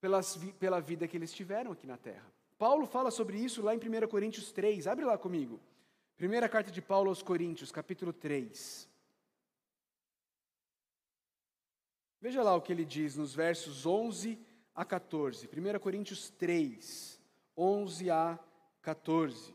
pelas, 0.00 0.38
pela 0.58 0.80
vida 0.80 1.06
que 1.06 1.18
eles 1.18 1.32
tiveram 1.32 1.72
aqui 1.72 1.86
na 1.86 1.98
terra. 1.98 2.35
Paulo 2.58 2.86
fala 2.86 3.10
sobre 3.10 3.38
isso 3.38 3.62
lá 3.62 3.74
em 3.74 3.78
1 3.78 4.08
Coríntios 4.08 4.50
3. 4.50 4.86
Abre 4.86 5.04
lá 5.04 5.18
comigo. 5.18 5.60
Primeira 6.16 6.48
carta 6.48 6.70
de 6.70 6.80
Paulo 6.80 7.10
aos 7.10 7.22
Coríntios, 7.22 7.70
capítulo 7.70 8.12
3. 8.12 8.88
Veja 12.20 12.42
lá 12.42 12.54
o 12.54 12.62
que 12.62 12.72
ele 12.72 12.84
diz 12.84 13.14
nos 13.14 13.34
versos 13.34 13.84
11 13.84 14.38
a 14.74 14.84
14. 14.84 15.46
1 15.46 15.78
Coríntios 15.78 16.30
3, 16.30 17.20
11 17.56 18.10
a 18.10 18.38
14. 18.80 19.54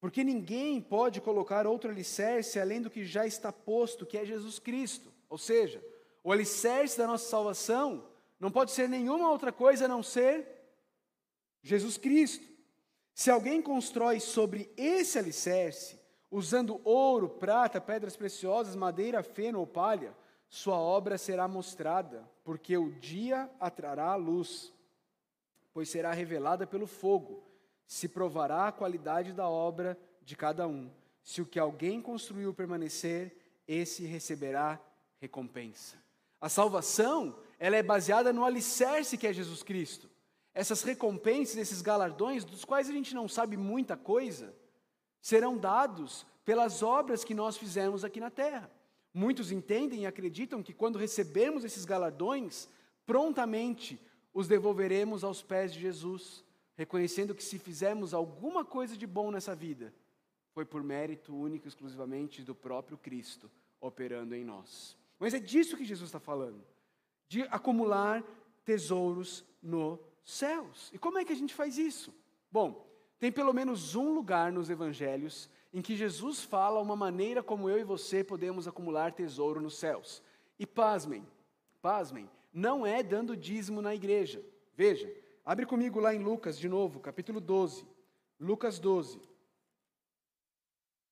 Porque 0.00 0.24
ninguém 0.24 0.80
pode 0.80 1.20
colocar 1.20 1.64
outro 1.64 1.88
alicerce 1.88 2.58
além 2.58 2.82
do 2.82 2.90
que 2.90 3.04
já 3.04 3.24
está 3.24 3.52
posto, 3.52 4.04
que 4.04 4.18
é 4.18 4.24
Jesus 4.24 4.58
Cristo. 4.58 5.12
Ou 5.30 5.38
seja, 5.38 5.80
o 6.24 6.32
alicerce 6.32 6.98
da 6.98 7.06
nossa 7.06 7.28
salvação 7.28 8.04
não 8.40 8.50
pode 8.50 8.72
ser 8.72 8.88
nenhuma 8.88 9.30
outra 9.30 9.52
coisa 9.52 9.84
a 9.84 9.88
não 9.88 10.02
ser 10.02 10.61
Jesus 11.62 11.96
Cristo. 11.96 12.46
Se 13.14 13.30
alguém 13.30 13.62
constrói 13.62 14.20
sobre 14.20 14.72
esse 14.76 15.18
alicerce, 15.18 16.00
usando 16.30 16.80
ouro, 16.84 17.28
prata, 17.28 17.80
pedras 17.80 18.16
preciosas, 18.16 18.74
madeira, 18.74 19.22
feno 19.22 19.60
ou 19.60 19.66
palha, 19.66 20.16
sua 20.48 20.76
obra 20.76 21.16
será 21.16 21.46
mostrada, 21.46 22.28
porque 22.44 22.76
o 22.76 22.92
dia 22.92 23.50
atrará 23.60 24.06
a 24.06 24.16
luz, 24.16 24.72
pois 25.72 25.88
será 25.88 26.12
revelada 26.12 26.66
pelo 26.66 26.86
fogo. 26.86 27.42
Se 27.86 28.08
provará 28.08 28.68
a 28.68 28.72
qualidade 28.72 29.32
da 29.32 29.48
obra 29.48 29.98
de 30.22 30.36
cada 30.36 30.66
um. 30.66 30.90
Se 31.22 31.40
o 31.40 31.46
que 31.46 31.58
alguém 31.58 32.00
construiu 32.00 32.52
permanecer, 32.52 33.36
esse 33.66 34.04
receberá 34.04 34.80
recompensa. 35.18 35.96
A 36.40 36.48
salvação 36.48 37.38
ela 37.58 37.76
é 37.76 37.82
baseada 37.82 38.32
no 38.32 38.44
alicerce 38.44 39.16
que 39.16 39.26
é 39.26 39.32
Jesus 39.32 39.62
Cristo. 39.62 40.10
Essas 40.54 40.82
recompensas, 40.82 41.56
esses 41.56 41.80
galardões, 41.80 42.44
dos 42.44 42.64
quais 42.64 42.88
a 42.88 42.92
gente 42.92 43.14
não 43.14 43.26
sabe 43.26 43.56
muita 43.56 43.96
coisa, 43.96 44.54
serão 45.20 45.56
dados 45.56 46.26
pelas 46.44 46.82
obras 46.82 47.24
que 47.24 47.34
nós 47.34 47.56
fizemos 47.56 48.04
aqui 48.04 48.20
na 48.20 48.30
terra. 48.30 48.70
Muitos 49.14 49.52
entendem 49.52 50.02
e 50.02 50.06
acreditam 50.06 50.62
que 50.62 50.72
quando 50.72 50.98
recebermos 50.98 51.64
esses 51.64 51.84
galardões, 51.84 52.68
prontamente 53.06 54.00
os 54.32 54.48
devolveremos 54.48 55.22
aos 55.22 55.42
pés 55.42 55.72
de 55.72 55.80
Jesus, 55.80 56.44
reconhecendo 56.76 57.34
que 57.34 57.44
se 57.44 57.58
fizermos 57.58 58.14
alguma 58.14 58.64
coisa 58.64 58.96
de 58.96 59.06
bom 59.06 59.30
nessa 59.30 59.54
vida, 59.54 59.92
foi 60.52 60.64
por 60.64 60.82
mérito 60.82 61.34
único 61.34 61.66
e 61.66 61.68
exclusivamente 61.68 62.42
do 62.42 62.54
próprio 62.54 62.98
Cristo 62.98 63.50
operando 63.80 64.34
em 64.34 64.44
nós. 64.44 64.96
Mas 65.18 65.34
é 65.34 65.38
disso 65.38 65.76
que 65.76 65.84
Jesus 65.84 66.08
está 66.08 66.20
falando, 66.20 66.62
de 67.28 67.42
acumular 67.42 68.22
tesouros 68.64 69.44
no 69.62 69.98
céus. 70.24 70.90
E 70.92 70.98
como 70.98 71.18
é 71.18 71.24
que 71.24 71.32
a 71.32 71.36
gente 71.36 71.54
faz 71.54 71.78
isso? 71.78 72.14
Bom, 72.50 72.86
tem 73.18 73.30
pelo 73.30 73.52
menos 73.52 73.94
um 73.94 74.12
lugar 74.12 74.50
nos 74.50 74.68
evangelhos 74.68 75.48
em 75.72 75.80
que 75.80 75.96
Jesus 75.96 76.42
fala 76.42 76.80
uma 76.80 76.96
maneira 76.96 77.42
como 77.42 77.68
eu 77.70 77.78
e 77.78 77.84
você 77.84 78.22
podemos 78.22 78.68
acumular 78.68 79.12
tesouro 79.12 79.60
nos 79.60 79.78
céus. 79.78 80.22
E 80.58 80.66
pasmem, 80.66 81.26
pasmem, 81.80 82.28
não 82.52 82.86
é 82.86 83.02
dando 83.02 83.36
dízimo 83.36 83.80
na 83.80 83.94
igreja. 83.94 84.44
Veja, 84.74 85.10
abre 85.44 85.64
comigo 85.64 85.98
lá 85.98 86.14
em 86.14 86.22
Lucas 86.22 86.58
de 86.58 86.68
novo, 86.68 87.00
capítulo 87.00 87.40
12. 87.40 87.86
Lucas 88.38 88.78
12. 88.78 89.20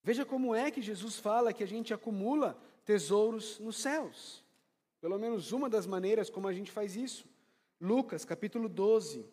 Veja 0.02 0.24
como 0.24 0.54
é 0.54 0.70
que 0.70 0.82
Jesus 0.82 1.18
fala 1.18 1.52
que 1.52 1.62
a 1.62 1.68
gente 1.68 1.94
acumula 1.94 2.60
tesouros 2.84 3.58
nos 3.60 3.76
céus. 3.76 4.44
Pelo 5.00 5.18
menos 5.18 5.52
uma 5.52 5.70
das 5.70 5.86
maneiras 5.86 6.28
como 6.28 6.48
a 6.48 6.52
gente 6.52 6.70
faz 6.72 6.96
isso. 6.96 7.29
Lucas, 7.80 8.24
capítulo 8.24 8.68
12, 8.68 9.26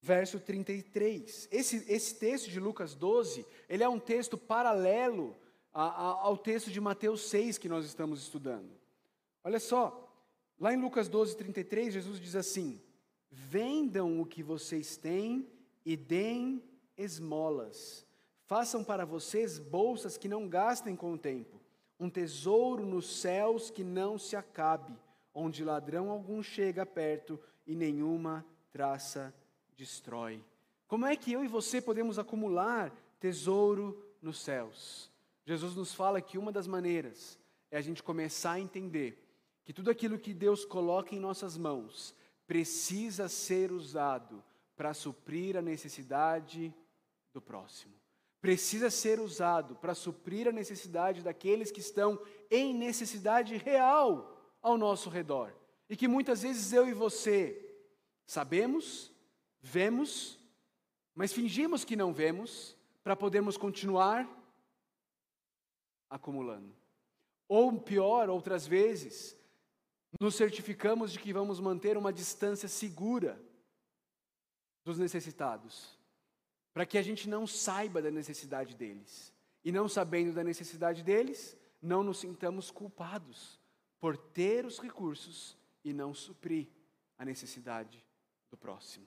verso 0.00 0.40
33. 0.40 1.48
Esse, 1.50 1.84
esse 1.88 2.16
texto 2.16 2.50
de 2.50 2.58
Lucas 2.58 2.94
12, 2.94 3.46
ele 3.68 3.84
é 3.84 3.88
um 3.88 4.00
texto 4.00 4.36
paralelo 4.36 5.36
a, 5.72 5.84
a, 5.84 6.04
ao 6.22 6.36
texto 6.36 6.70
de 6.70 6.80
Mateus 6.80 7.22
6 7.28 7.56
que 7.56 7.68
nós 7.68 7.86
estamos 7.86 8.20
estudando. 8.20 8.70
Olha 9.44 9.60
só, 9.60 10.12
lá 10.58 10.74
em 10.74 10.80
Lucas 10.80 11.08
12, 11.08 11.36
33, 11.36 11.94
Jesus 11.94 12.20
diz 12.20 12.34
assim: 12.34 12.80
Vendam 13.30 14.20
o 14.20 14.26
que 14.26 14.42
vocês 14.42 14.96
têm 14.96 15.48
e 15.84 15.96
deem 15.96 16.62
esmolas. 16.96 18.06
Façam 18.44 18.84
para 18.84 19.04
vocês 19.04 19.58
bolsas 19.58 20.18
que 20.18 20.28
não 20.28 20.48
gastem 20.48 20.94
com 20.94 21.12
o 21.14 21.18
tempo, 21.18 21.60
um 21.98 22.10
tesouro 22.10 22.84
nos 22.84 23.20
céus 23.20 23.70
que 23.70 23.82
não 23.82 24.18
se 24.18 24.36
acabe, 24.36 24.92
onde 25.34 25.64
ladrão 25.64 26.10
algum 26.10 26.42
chega 26.42 26.84
perto 26.84 27.38
e 27.66 27.74
nenhuma 27.74 28.44
traça 28.70 29.34
destrói. 29.76 30.42
Como 30.86 31.06
é 31.06 31.16
que 31.16 31.32
eu 31.32 31.44
e 31.44 31.48
você 31.48 31.80
podemos 31.80 32.18
acumular 32.18 32.92
tesouro 33.18 34.04
nos 34.20 34.40
céus? 34.40 35.10
Jesus 35.44 35.74
nos 35.74 35.94
fala 35.94 36.20
que 36.20 36.38
uma 36.38 36.52
das 36.52 36.66
maneiras 36.66 37.38
é 37.70 37.76
a 37.76 37.80
gente 37.80 38.02
começar 38.02 38.52
a 38.52 38.60
entender 38.60 39.18
que 39.64 39.72
tudo 39.72 39.90
aquilo 39.90 40.18
que 40.18 40.34
Deus 40.34 40.64
coloca 40.64 41.14
em 41.14 41.20
nossas 41.20 41.56
mãos 41.56 42.14
precisa 42.46 43.28
ser 43.28 43.72
usado 43.72 44.42
para 44.76 44.92
suprir 44.92 45.56
a 45.56 45.62
necessidade 45.62 46.74
do 47.32 47.40
próximo. 47.40 47.94
Precisa 48.40 48.90
ser 48.90 49.20
usado 49.20 49.76
para 49.76 49.94
suprir 49.94 50.48
a 50.48 50.52
necessidade 50.52 51.22
daqueles 51.22 51.70
que 51.70 51.80
estão 51.80 52.20
em 52.50 52.74
necessidade 52.74 53.56
real 53.56 54.41
ao 54.62 54.78
nosso 54.78 55.10
redor. 55.10 55.52
E 55.90 55.96
que 55.96 56.08
muitas 56.08 56.42
vezes 56.42 56.72
eu 56.72 56.88
e 56.88 56.94
você 56.94 57.58
sabemos, 58.26 59.12
vemos, 59.60 60.38
mas 61.14 61.32
fingimos 61.32 61.84
que 61.84 61.96
não 61.96 62.12
vemos, 62.12 62.76
para 63.02 63.16
podermos 63.16 63.56
continuar 63.56 64.28
acumulando. 66.08 66.74
Ou 67.48 67.80
pior, 67.80 68.30
outras 68.30 68.66
vezes, 68.66 69.36
nos 70.20 70.36
certificamos 70.36 71.12
de 71.12 71.18
que 71.18 71.32
vamos 71.32 71.58
manter 71.58 71.96
uma 71.98 72.12
distância 72.12 72.68
segura 72.68 73.42
dos 74.84 74.98
necessitados, 74.98 75.98
para 76.72 76.86
que 76.86 76.96
a 76.96 77.02
gente 77.02 77.28
não 77.28 77.46
saiba 77.46 78.00
da 78.00 78.10
necessidade 78.10 78.74
deles. 78.74 79.32
E 79.64 79.70
não 79.70 79.88
sabendo 79.88 80.32
da 80.32 80.42
necessidade 80.42 81.02
deles, 81.02 81.56
não 81.80 82.02
nos 82.02 82.18
sintamos 82.18 82.70
culpados 82.70 83.61
por 84.02 84.16
ter 84.16 84.66
os 84.66 84.80
recursos 84.80 85.56
e 85.84 85.92
não 85.92 86.12
suprir 86.12 86.66
a 87.16 87.24
necessidade 87.24 88.04
do 88.50 88.56
próximo. 88.56 89.06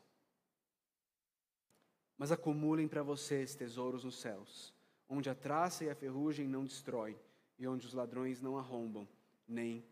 Mas 2.18 2.32
acumulem 2.32 2.88
para 2.88 3.04
vocês 3.04 3.56
tesouros 3.56 4.06
nos 4.06 4.16
céus, 4.22 4.74
onde 5.10 5.30
a 5.30 5.36
traça 5.36 5.84
e 5.84 5.90
a 5.90 5.96
ferrugem 5.96 6.48
não 6.48 6.64
destroem, 6.64 7.20
e 7.60 7.68
onde 7.68 7.86
os 7.86 7.94
ladrões 7.94 8.42
não 8.42 8.58
arrombam, 8.58 9.06
nem 9.46 9.86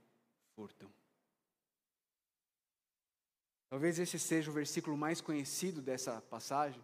furtam. 0.56 0.90
Talvez 3.70 4.00
esse 4.00 4.18
seja 4.18 4.50
o 4.50 4.54
versículo 4.54 4.96
mais 4.96 5.20
conhecido 5.20 5.82
dessa 5.82 6.22
passagem. 6.22 6.82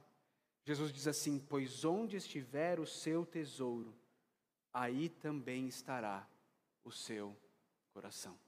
Jesus 0.66 0.92
diz 0.92 1.08
assim: 1.08 1.40
Pois 1.40 1.86
onde 1.86 2.18
estiver 2.18 2.82
o 2.82 2.86
seu 2.86 3.26
tesouro, 3.26 3.96
aí 4.74 5.08
também 5.08 5.70
estará 5.70 6.28
o 6.84 6.92
seu 6.92 7.34
coração. 8.00 8.40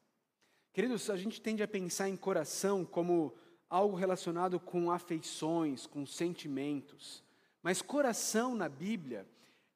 Queridos, 0.72 1.10
a 1.10 1.18
gente 1.18 1.42
tende 1.42 1.62
a 1.62 1.68
pensar 1.68 2.08
em 2.08 2.16
coração 2.16 2.86
como 2.86 3.36
algo 3.70 3.98
relacionado 3.98 4.58
com 4.62 4.90
afeições, 4.90 5.86
com 5.86 6.06
sentimentos. 6.06 7.22
Mas 7.62 7.82
coração 7.82 8.56
na 8.56 8.70
Bíblia 8.70 9.28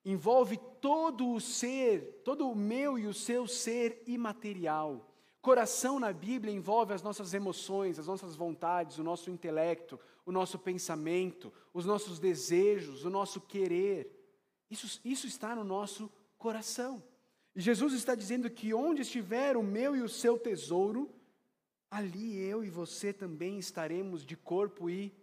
envolve 0.06 0.58
todo 0.80 1.30
o 1.30 1.42
ser, 1.42 2.22
todo 2.24 2.50
o 2.50 2.56
meu 2.56 2.98
e 2.98 3.06
o 3.06 3.14
seu 3.14 3.46
ser 3.48 4.02
imaterial. 4.08 5.12
Coração 5.42 6.00
na 6.00 6.14
Bíblia 6.14 6.54
envolve 6.54 6.94
as 6.94 7.04
nossas 7.04 7.34
emoções, 7.34 8.00
as 8.00 8.08
nossas 8.08 8.34
vontades, 8.34 8.98
o 8.98 9.04
nosso 9.04 9.30
intelecto, 9.30 10.00
o 10.26 10.32
nosso 10.32 10.58
pensamento, 10.58 11.52
os 11.74 11.86
nossos 11.86 12.18
desejos, 12.18 13.04
o 13.04 13.10
nosso 13.10 13.42
querer. 13.42 14.10
Isso, 14.72 15.02
isso 15.04 15.28
está 15.28 15.54
no 15.54 15.66
nosso 15.66 16.10
coração. 16.38 17.04
E 17.56 17.62
Jesus 17.62 17.94
está 17.94 18.14
dizendo 18.14 18.50
que 18.50 18.74
onde 18.74 19.02
estiver 19.02 19.56
o 19.56 19.64
meu 19.64 19.96
e 19.96 20.02
o 20.02 20.10
seu 20.10 20.38
tesouro, 20.38 21.10
ali 21.90 22.38
eu 22.38 22.64
e 22.64 22.70
você 22.70 23.14
também 23.14 23.58
estaremos 23.58 24.26
de 24.26 24.36
corpo 24.36 24.90
e 24.90 25.14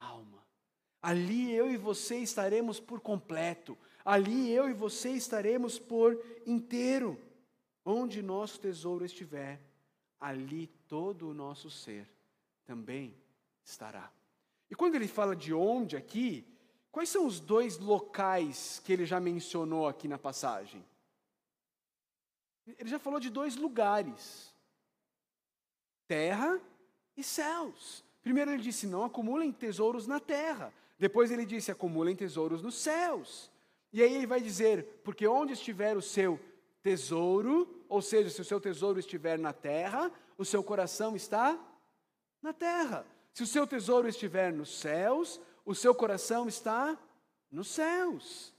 alma. 0.00 0.44
Ali 1.00 1.52
eu 1.52 1.70
e 1.70 1.76
você 1.76 2.18
estaremos 2.18 2.80
por 2.80 3.00
completo. 3.00 3.78
Ali 4.04 4.50
eu 4.50 4.68
e 4.68 4.72
você 4.72 5.10
estaremos 5.10 5.78
por 5.78 6.20
inteiro. 6.44 7.18
Onde 7.84 8.20
nosso 8.20 8.60
tesouro 8.60 9.04
estiver, 9.04 9.60
ali 10.18 10.66
todo 10.88 11.30
o 11.30 11.34
nosso 11.34 11.70
ser 11.70 12.06
também 12.66 13.14
estará. 13.64 14.12
E 14.70 14.74
quando 14.74 14.96
ele 14.96 15.08
fala 15.08 15.34
de 15.34 15.54
onde 15.54 15.96
aqui, 15.96 16.46
quais 16.92 17.08
são 17.08 17.26
os 17.26 17.40
dois 17.40 17.78
locais 17.78 18.80
que 18.84 18.92
ele 18.92 19.06
já 19.06 19.18
mencionou 19.18 19.88
aqui 19.88 20.06
na 20.06 20.18
passagem? 20.18 20.84
Ele 22.78 22.88
já 22.88 22.98
falou 22.98 23.20
de 23.20 23.30
dois 23.30 23.56
lugares 23.56 24.50
terra 26.06 26.60
e 27.16 27.22
céus. 27.22 28.04
Primeiro 28.20 28.50
ele 28.50 28.62
disse: 28.62 28.86
não 28.86 29.04
acumulem 29.04 29.52
tesouros 29.52 30.06
na 30.06 30.18
terra. 30.18 30.74
Depois 30.98 31.30
ele 31.30 31.46
disse: 31.46 31.70
acumulem 31.70 32.16
tesouros 32.16 32.62
nos 32.62 32.74
céus. 32.74 33.50
E 33.92 34.02
aí 34.02 34.14
ele 34.14 34.26
vai 34.26 34.40
dizer: 34.40 35.00
porque 35.04 35.26
onde 35.26 35.52
estiver 35.52 35.96
o 35.96 36.02
seu 36.02 36.40
tesouro, 36.82 37.84
ou 37.88 38.02
seja, 38.02 38.28
se 38.28 38.40
o 38.40 38.44
seu 38.44 38.60
tesouro 38.60 38.98
estiver 38.98 39.38
na 39.38 39.52
terra, 39.52 40.10
o 40.36 40.44
seu 40.44 40.64
coração 40.64 41.14
está 41.14 41.58
na 42.42 42.52
terra. 42.52 43.06
Se 43.32 43.44
o 43.44 43.46
seu 43.46 43.66
tesouro 43.66 44.08
estiver 44.08 44.52
nos 44.52 44.80
céus, 44.80 45.40
o 45.64 45.74
seu 45.74 45.94
coração 45.94 46.48
está 46.48 46.98
nos 47.50 47.68
céus. 47.68 48.52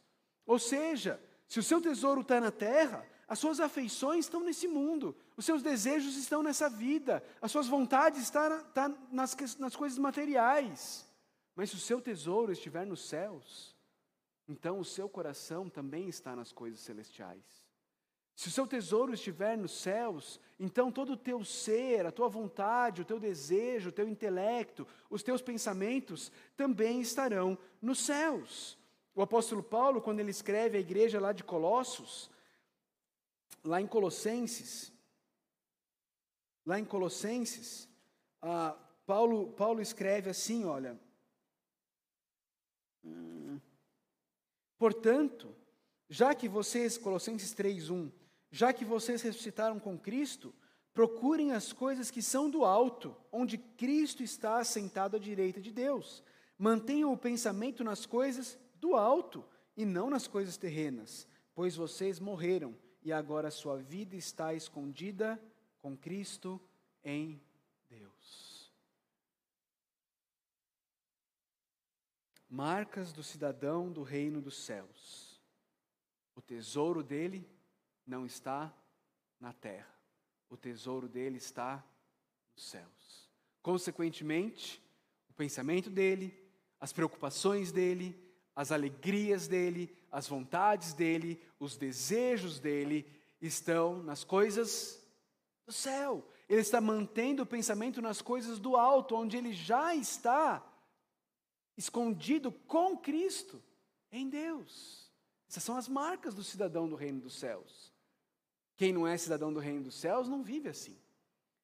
Ou 0.45 0.58
seja, 0.58 1.19
se 1.47 1.60
o 1.60 1.63
seu 1.63 1.82
tesouro 1.82 2.21
está 2.21 2.39
na 2.39 2.52
terra, 2.52 3.06
as 3.32 3.39
suas 3.39 3.62
afeições 3.62 4.26
estão 4.26 4.44
nesse 4.44 4.67
mundo, 4.67 5.15
os 5.38 5.46
seus 5.46 5.63
desejos 5.63 6.17
estão 6.17 6.44
nessa 6.44 6.70
vida, 6.70 7.24
as 7.41 7.50
suas 7.50 7.65
vontades 7.65 8.24
estão, 8.24 8.60
estão 8.60 8.98
nas, 9.10 9.34
nas 9.58 9.74
coisas 9.74 9.98
materiais. 9.98 11.10
Mas 11.56 11.70
se 11.70 11.78
o 11.78 11.80
seu 11.80 12.02
tesouro 12.02 12.52
estiver 12.52 12.86
nos 12.86 13.08
céus, 13.08 13.74
então 14.50 14.80
o 14.80 14.84
seu 14.84 15.08
coração 15.08 15.70
também 15.70 16.10
está 16.10 16.36
nas 16.36 16.52
coisas 16.52 16.82
celestiais. 16.82 17.65
Se 18.36 18.50
o 18.50 18.52
seu 18.52 18.67
tesouro 18.67 19.13
estiver 19.13 19.58
nos 19.58 19.80
céus, 19.80 20.38
então 20.60 20.91
todo 20.91 21.13
o 21.13 21.17
teu 21.17 21.41
ser, 21.46 22.06
a 22.06 22.12
tua 22.12 22.28
vontade, 22.28 23.02
o 23.02 23.06
teu 23.06 23.17
desejo, 23.17 23.91
o 23.91 23.94
teu 23.94 24.10
intelecto, 24.10 24.86
os 25.10 25.24
teus 25.24 25.41
pensamentos 25.41 26.34
também 26.58 27.00
estarão 27.00 27.58
nos 27.82 28.00
céus. 28.00 28.78
O 29.15 29.22
apóstolo 29.22 29.63
Paulo, 29.63 30.02
quando 30.02 30.20
ele 30.20 30.32
escreve 30.32 30.78
à 30.78 30.82
igreja 30.82 31.17
lá 31.17 31.32
de 31.32 31.46
Colossos, 31.46 32.30
lá 33.63 33.82
em 33.82 33.88
Colossenses, 33.88 34.91
Lá 36.65 36.80
em 36.80 36.86
Colossenses, 36.86 37.89
ah, 38.41 38.78
Paulo, 39.06 39.52
Paulo 39.54 39.82
escreve 39.82 40.30
assim: 40.30 40.63
olha. 40.63 41.00
Hum, 43.04 43.60
Portanto, 44.78 45.56
já 46.10 46.34
que 46.34 46.47
vocês, 46.47 46.97
Colossenses 46.97 47.54
3:1, 47.54 48.12
já 48.52 48.74
que 48.74 48.86
vocês 48.86 49.21
ressuscitaram 49.21 49.80
com 49.80 49.97
Cristo, 49.97 50.54
procurem 50.93 51.52
as 51.52 51.71
coisas 51.71 52.12
que 52.12 52.21
são 52.21 52.50
do 52.50 52.65
alto, 52.65 53.15
onde 53.32 53.58
Cristo 53.58 54.24
está 54.24 54.58
assentado 54.58 55.15
à 55.15 55.19
direita 55.19 55.62
de 55.62 55.71
Deus. 55.71 56.24
Mantenham 56.58 57.12
o 57.12 57.17
pensamento 57.17 57.84
nas 57.84 58.06
coisas 58.06 58.58
do 58.76 58.95
alto 58.95 59.43
e 59.76 59.86
não 59.86 60.10
nas 60.10 60.28
coisas 60.28 60.58
terrenas, 60.58 61.28
pois 61.56 61.76
vocês 61.76 62.19
morreram 62.19 62.76
e 63.04 63.12
agora 63.12 63.50
sua 63.50 63.78
vida 63.78 64.16
está 64.16 64.54
escondida 64.54 65.42
com 65.80 65.98
Cristo 65.98 66.62
em 67.04 67.42
Deus. 67.90 68.72
Marcas 72.48 73.12
do 73.14 73.24
cidadão 73.24 73.92
do 73.92 74.04
reino 74.04 74.42
dos 74.42 74.58
céus. 74.58 75.42
O 76.36 76.42
tesouro 76.42 77.02
dele 77.02 77.50
não 78.06 78.26
está 78.26 78.74
na 79.40 79.54
terra, 79.54 79.94
o 80.50 80.58
tesouro 80.58 81.08
dele 81.08 81.38
está 81.38 81.84
nos 82.56 82.66
céus. 82.66 83.30
Consequentemente, 83.62 84.82
o 85.30 85.34
pensamento 85.34 85.90
dele, 85.90 86.38
as 86.80 86.92
preocupações 86.92 87.72
dele, 87.72 88.16
as 88.56 88.72
alegrias 88.72 89.48
dele, 89.48 89.96
as 90.12 90.28
vontades 90.28 90.93
dele, 90.93 91.41
os 91.60 91.78
desejos 91.78 92.60
dele 92.60 93.08
estão 93.41 94.04
nas 94.04 94.24
coisas 94.24 95.02
do 95.65 95.71
céu. 95.71 96.28
Ele 96.50 96.62
está 96.62 96.82
mantendo 96.82 97.43
o 97.43 97.45
pensamento 97.45 98.02
nas 98.02 98.21
coisas 98.21 98.60
do 98.60 98.76
alto, 98.76 99.15
onde 99.15 99.38
ele 99.38 99.54
já 99.54 99.95
está 99.95 100.62
escondido 101.78 102.52
com 102.52 102.97
Cristo 102.97 103.63
em 104.12 104.28
Deus. 104.30 105.10
Essas 105.47 105.63
são 105.63 105.78
as 105.78 105.88
marcas 105.88 106.34
do 106.34 106.43
cidadão 106.43 106.88
do 106.88 106.95
reino 106.95 107.21
dos 107.21 107.39
céus. 107.39 107.91
Quem 108.76 108.91
não 108.91 109.08
é 109.08 109.17
cidadão 109.17 109.54
do 109.54 109.60
reino 109.60 109.84
dos 109.84 109.95
céus 109.95 110.28
não 110.28 110.43
vive 110.43 110.69
assim. 110.69 110.97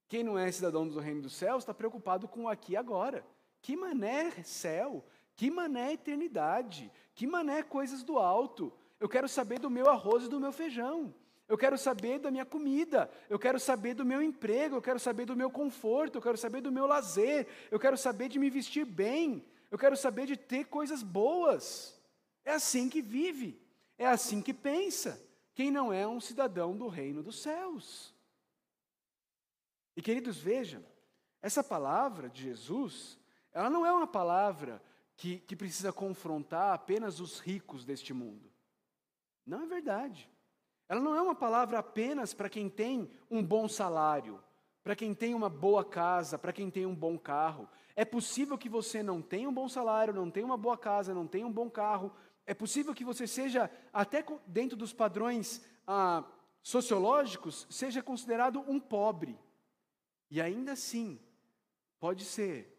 Quem 0.08 0.24
não 0.24 0.38
é 0.38 0.50
cidadão 0.52 0.88
do 0.88 1.00
reino 1.00 1.22
dos 1.22 1.34
céus 1.36 1.64
está 1.64 1.74
preocupado 1.74 2.28
com 2.28 2.44
o 2.44 2.50
aqui 2.50 2.74
e 2.74 2.78
agora. 2.78 3.26
Que 3.62 3.76
mané 3.76 4.32
céu, 4.44 5.06
que 5.38 5.52
mané 5.52 5.94
eternidade, 5.94 6.92
que 7.14 7.28
mané 7.28 7.62
coisas 7.62 8.04
do 8.04 8.18
alto. 8.18 8.74
Eu 9.00 9.08
quero 9.08 9.30
saber 9.30 9.60
do 9.60 9.70
meu 9.70 9.88
arroz 9.88 10.26
e 10.26 10.28
do 10.28 10.40
meu 10.40 10.52
feijão. 10.52 11.14
Eu 11.48 11.58
quero 11.58 11.78
saber 11.78 12.20
da 12.20 12.30
minha 12.30 12.44
comida, 12.44 13.10
eu 13.30 13.40
quero 13.40 13.58
saber 13.58 13.94
do 13.94 14.04
meu 14.04 14.22
emprego, 14.22 14.76
eu 14.76 14.82
quero 14.82 15.00
saber 15.00 15.26
do 15.26 15.36
meu 15.36 15.50
conforto, 15.50 16.18
eu 16.18 16.22
quero 16.22 16.38
saber 16.38 16.60
do 16.60 16.72
meu 16.72 16.86
lazer, 16.86 17.48
eu 17.72 17.80
quero 17.80 17.96
saber 17.96 18.28
de 18.28 18.38
me 18.38 18.50
vestir 18.50 18.84
bem, 18.84 19.46
eu 19.72 19.78
quero 19.78 19.96
saber 19.96 20.26
de 20.26 20.36
ter 20.36 20.66
coisas 20.66 21.02
boas. 21.02 21.98
É 22.44 22.54
assim 22.54 22.90
que 22.90 23.02
vive, 23.02 23.62
é 23.98 24.08
assim 24.08 24.42
que 24.42 24.54
pensa. 24.54 25.24
Quem 25.54 25.72
não 25.72 25.94
é 25.94 26.06
um 26.06 26.20
cidadão 26.20 26.76
do 26.76 26.88
reino 26.88 27.24
dos 27.24 27.42
céus. 27.42 28.14
E 29.96 30.02
queridos, 30.02 30.38
vejam, 30.38 30.84
essa 31.42 31.64
palavra 31.64 32.28
de 32.28 32.44
Jesus, 32.44 33.18
ela 33.54 33.70
não 33.70 33.86
é 33.86 33.92
uma 33.92 34.08
palavra 34.08 34.82
que, 35.18 35.40
que 35.40 35.56
precisa 35.56 35.92
confrontar 35.92 36.74
apenas 36.74 37.20
os 37.20 37.40
ricos 37.40 37.84
deste 37.84 38.14
mundo. 38.14 38.50
Não 39.46 39.64
é 39.64 39.66
verdade. 39.66 40.30
Ela 40.88 41.02
não 41.02 41.16
é 41.16 41.22
uma 41.22 41.36
palavra 41.36 41.80
apenas 41.80 42.34
para 42.34 42.48
quem 42.48 42.70
tem 42.70 43.10
um 43.30 43.44
bom 43.44 43.68
salário, 43.68 44.42
para 44.84 44.96
quem 44.96 45.14
tem 45.14 45.34
uma 45.34 45.50
boa 45.50 45.84
casa, 45.84 46.38
para 46.38 46.54
quem 46.54 46.70
tem 46.70 46.86
um 46.86 46.96
bom 46.96 47.18
carro. 47.18 47.68
É 47.96 48.06
possível 48.06 48.58
que 48.58 48.70
você 48.70 49.02
não 49.02 49.22
tenha 49.22 49.50
um 49.50 49.54
bom 49.54 49.68
salário, 49.68 50.14
não 50.14 50.30
tenha 50.30 50.46
uma 50.46 50.56
boa 50.56 50.78
casa, 50.78 51.14
não 51.14 51.28
tenha 51.28 51.48
um 51.48 51.52
bom 51.52 51.70
carro. 51.70 52.14
É 52.46 52.54
possível 52.54 52.94
que 52.94 53.04
você 53.04 53.28
seja, 53.28 53.70
até 53.92 54.24
dentro 54.46 54.78
dos 54.78 54.94
padrões 54.94 55.66
ah, 55.86 56.24
sociológicos, 56.62 57.66
seja 57.70 58.04
considerado 58.04 58.64
um 58.68 58.80
pobre. 58.80 59.38
E 60.30 60.40
ainda 60.40 60.74
assim, 60.74 61.20
pode 62.00 62.24
ser 62.24 62.77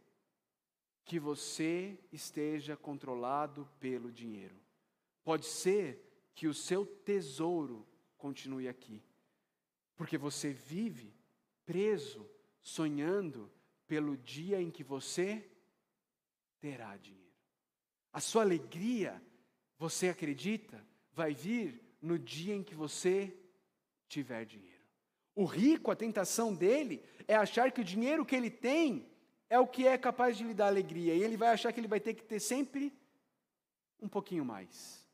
que 1.09 1.19
você 1.19 1.99
esteja 2.13 2.77
controlado 2.77 3.67
pelo 3.81 4.13
dinheiro. 4.13 4.55
Pode 5.25 5.47
ser 5.47 6.05
que 6.35 6.47
o 6.47 6.53
seu 6.53 6.85
tesouro 6.85 7.89
continue 8.19 8.69
aqui. 8.69 9.03
Porque 9.97 10.19
você 10.19 10.53
vive 10.53 11.15
preso, 11.65 12.29
sonhando 12.61 13.51
pelo 13.87 14.19
dia 14.19 14.61
em 14.61 14.71
que 14.71 14.85
você 14.85 15.51
terá 16.61 16.95
dinheiro. 16.99 17.33
A 18.13 18.21
sua 18.21 18.43
alegria, 18.43 19.21
você 19.79 20.11
acredita, 20.11 20.87
vai 21.15 21.33
vir 21.33 21.83
no 22.03 22.19
dia 22.19 22.55
em 22.55 22.63
que 22.63 22.75
você 22.75 23.35
tiver 24.07 24.45
dinheiro. 24.45 24.85
O 25.35 25.47
rico, 25.47 25.91
a 25.91 25.97
tentação 25.97 26.55
dele 26.55 27.03
é 27.27 27.35
achar 27.35 27.73
que 27.73 27.81
o 27.81 27.85
dinheiro 27.85 28.27
que 28.27 28.37
ele 28.37 28.51
tem 28.51 29.09
é 29.51 29.59
o 29.59 29.67
que 29.67 29.87
é 29.87 29.97
capaz 29.97 30.37
de 30.37 30.45
lhe 30.45 30.55
dar 30.55 30.67
alegria, 30.67 31.15
e 31.15 31.23
ele 31.23 31.37
vai 31.37 31.49
achar 31.49 31.73
que 31.73 31.81
ele 31.81 31.89
vai 31.89 32.01
ter 32.01 32.15
que 32.15 32.23
ter 32.23 32.41
sempre 32.41 32.93
um 34.01 34.09
pouquinho 34.09 34.45
mais. 34.45 35.07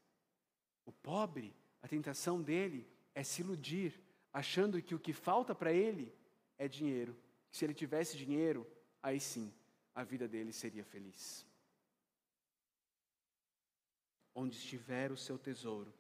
O 0.84 0.92
pobre, 0.92 1.54
a 1.82 1.88
tentação 1.88 2.42
dele 2.42 2.86
é 3.14 3.22
se 3.22 3.42
iludir, 3.42 4.00
achando 4.32 4.82
que 4.82 4.94
o 4.94 4.98
que 4.98 5.12
falta 5.12 5.54
para 5.54 5.72
ele 5.72 6.12
é 6.58 6.66
dinheiro. 6.66 7.16
Se 7.50 7.64
ele 7.64 7.74
tivesse 7.74 8.16
dinheiro, 8.16 8.66
aí 9.02 9.20
sim, 9.20 9.52
a 9.94 10.02
vida 10.02 10.26
dele 10.26 10.52
seria 10.52 10.84
feliz. 10.84 11.46
Onde 14.34 14.56
estiver 14.56 15.12
o 15.12 15.16
seu 15.16 15.38
tesouro, 15.38 15.94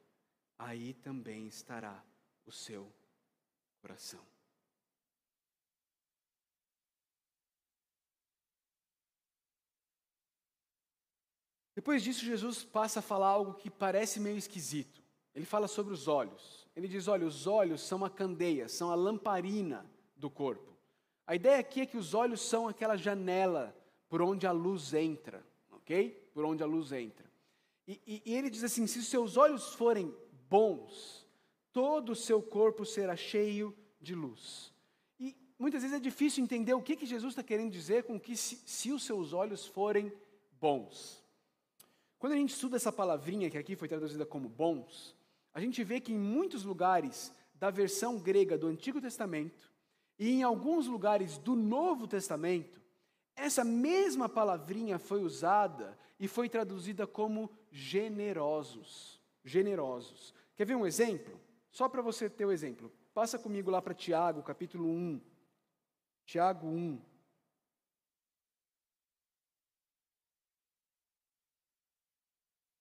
aí 0.58 0.92
também 0.94 1.46
estará 1.46 2.04
o 2.44 2.50
seu 2.50 2.92
coração. 3.80 4.33
Depois 11.84 12.02
disso, 12.02 12.24
Jesus 12.24 12.64
passa 12.64 13.00
a 13.00 13.02
falar 13.02 13.28
algo 13.28 13.52
que 13.52 13.68
parece 13.68 14.18
meio 14.18 14.38
esquisito. 14.38 15.02
Ele 15.34 15.44
fala 15.44 15.68
sobre 15.68 15.92
os 15.92 16.08
olhos. 16.08 16.66
Ele 16.74 16.88
diz: 16.88 17.08
olha, 17.08 17.26
os 17.26 17.46
olhos 17.46 17.82
são 17.82 18.02
a 18.06 18.08
candeia, 18.08 18.70
são 18.70 18.90
a 18.90 18.94
lamparina 18.94 19.84
do 20.16 20.30
corpo. 20.30 20.74
A 21.26 21.34
ideia 21.34 21.58
aqui 21.58 21.82
é 21.82 21.86
que 21.86 21.98
os 21.98 22.14
olhos 22.14 22.40
são 22.40 22.66
aquela 22.66 22.96
janela 22.96 23.76
por 24.08 24.22
onde 24.22 24.46
a 24.46 24.50
luz 24.50 24.94
entra, 24.94 25.46
ok? 25.70 26.08
Por 26.32 26.46
onde 26.46 26.62
a 26.62 26.66
luz 26.66 26.90
entra. 26.90 27.30
E, 27.86 28.00
e, 28.06 28.22
e 28.24 28.34
ele 28.34 28.48
diz 28.48 28.64
assim: 28.64 28.86
se 28.86 28.98
os 29.00 29.08
seus 29.08 29.36
olhos 29.36 29.74
forem 29.74 30.16
bons, 30.48 31.28
todo 31.70 32.12
o 32.12 32.16
seu 32.16 32.40
corpo 32.40 32.86
será 32.86 33.14
cheio 33.14 33.76
de 34.00 34.14
luz. 34.14 34.72
E 35.20 35.36
muitas 35.58 35.82
vezes 35.82 35.98
é 35.98 36.00
difícil 36.00 36.42
entender 36.42 36.72
o 36.72 36.80
que, 36.80 36.96
que 36.96 37.04
Jesus 37.04 37.32
está 37.32 37.42
querendo 37.42 37.70
dizer 37.70 38.04
com 38.04 38.18
que 38.18 38.34
se, 38.34 38.58
se 38.64 38.90
os 38.90 39.04
seus 39.04 39.34
olhos 39.34 39.66
forem 39.66 40.10
bons. 40.58 41.22
Quando 42.24 42.32
a 42.32 42.36
gente 42.36 42.54
estuda 42.54 42.76
essa 42.76 42.90
palavrinha 42.90 43.50
que 43.50 43.58
aqui 43.58 43.76
foi 43.76 43.86
traduzida 43.86 44.24
como 44.24 44.48
bons, 44.48 45.14
a 45.52 45.60
gente 45.60 45.84
vê 45.84 46.00
que 46.00 46.10
em 46.10 46.18
muitos 46.18 46.64
lugares 46.64 47.30
da 47.54 47.70
versão 47.70 48.18
grega 48.18 48.56
do 48.56 48.66
Antigo 48.66 48.98
Testamento, 48.98 49.70
e 50.18 50.30
em 50.30 50.42
alguns 50.42 50.86
lugares 50.86 51.36
do 51.36 51.54
Novo 51.54 52.08
Testamento, 52.08 52.80
essa 53.36 53.62
mesma 53.62 54.26
palavrinha 54.26 54.98
foi 54.98 55.22
usada 55.22 55.98
e 56.18 56.26
foi 56.26 56.48
traduzida 56.48 57.06
como 57.06 57.50
generosos. 57.70 59.20
Generosos. 59.44 60.32
Quer 60.56 60.64
ver 60.64 60.76
um 60.76 60.86
exemplo? 60.86 61.38
Só 61.70 61.90
para 61.90 62.00
você 62.00 62.30
ter 62.30 62.46
o 62.46 62.48
um 62.48 62.52
exemplo. 62.52 62.90
Passa 63.12 63.38
comigo 63.38 63.70
lá 63.70 63.82
para 63.82 63.92
Tiago, 63.92 64.42
capítulo 64.42 64.88
1. 64.88 65.20
Tiago 66.24 66.68
1. 66.68 66.98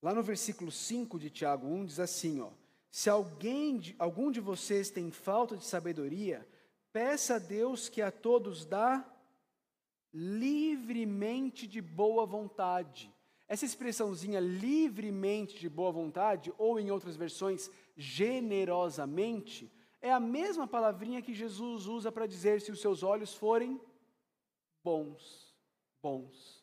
Lá 0.03 0.13
no 0.13 0.21
versículo 0.21 0.71
5 0.71 1.17
de 1.17 1.31
Tiago 1.31 1.65
1 1.65 1.85
diz 1.85 1.99
assim, 1.99 2.41
ó: 2.41 2.51
Se 2.91 3.09
alguém, 3.09 3.95
algum 3.97 4.29
de 4.29 4.39
vocês 4.39 4.91
tem 4.91 5.09
falta 5.09 5.57
de 5.57 5.65
sabedoria, 5.65 6.47
Peça 6.93 7.37
a 7.37 7.39
Deus 7.39 7.89
que 7.89 8.03
a 8.03 8.11
todos 8.11 8.65
dá 8.65 9.03
livremente 10.13 11.65
de 11.65 11.81
boa 11.81 12.23
vontade. 12.23 13.11
Essa 13.47 13.65
expressãozinha 13.65 14.39
livremente 14.39 15.59
de 15.59 15.67
boa 15.67 15.91
vontade, 15.91 16.53
ou 16.55 16.79
em 16.79 16.91
outras 16.91 17.15
versões, 17.15 17.69
generosamente, 17.97 19.71
é 19.99 20.11
a 20.11 20.19
mesma 20.19 20.67
palavrinha 20.67 21.21
que 21.21 21.33
Jesus 21.33 21.87
usa 21.87 22.11
para 22.11 22.27
dizer 22.27 22.61
se 22.61 22.71
os 22.71 22.79
seus 22.79 23.01
olhos 23.01 23.33
forem 23.33 23.81
bons. 24.83 25.51
Bons. 25.99 26.62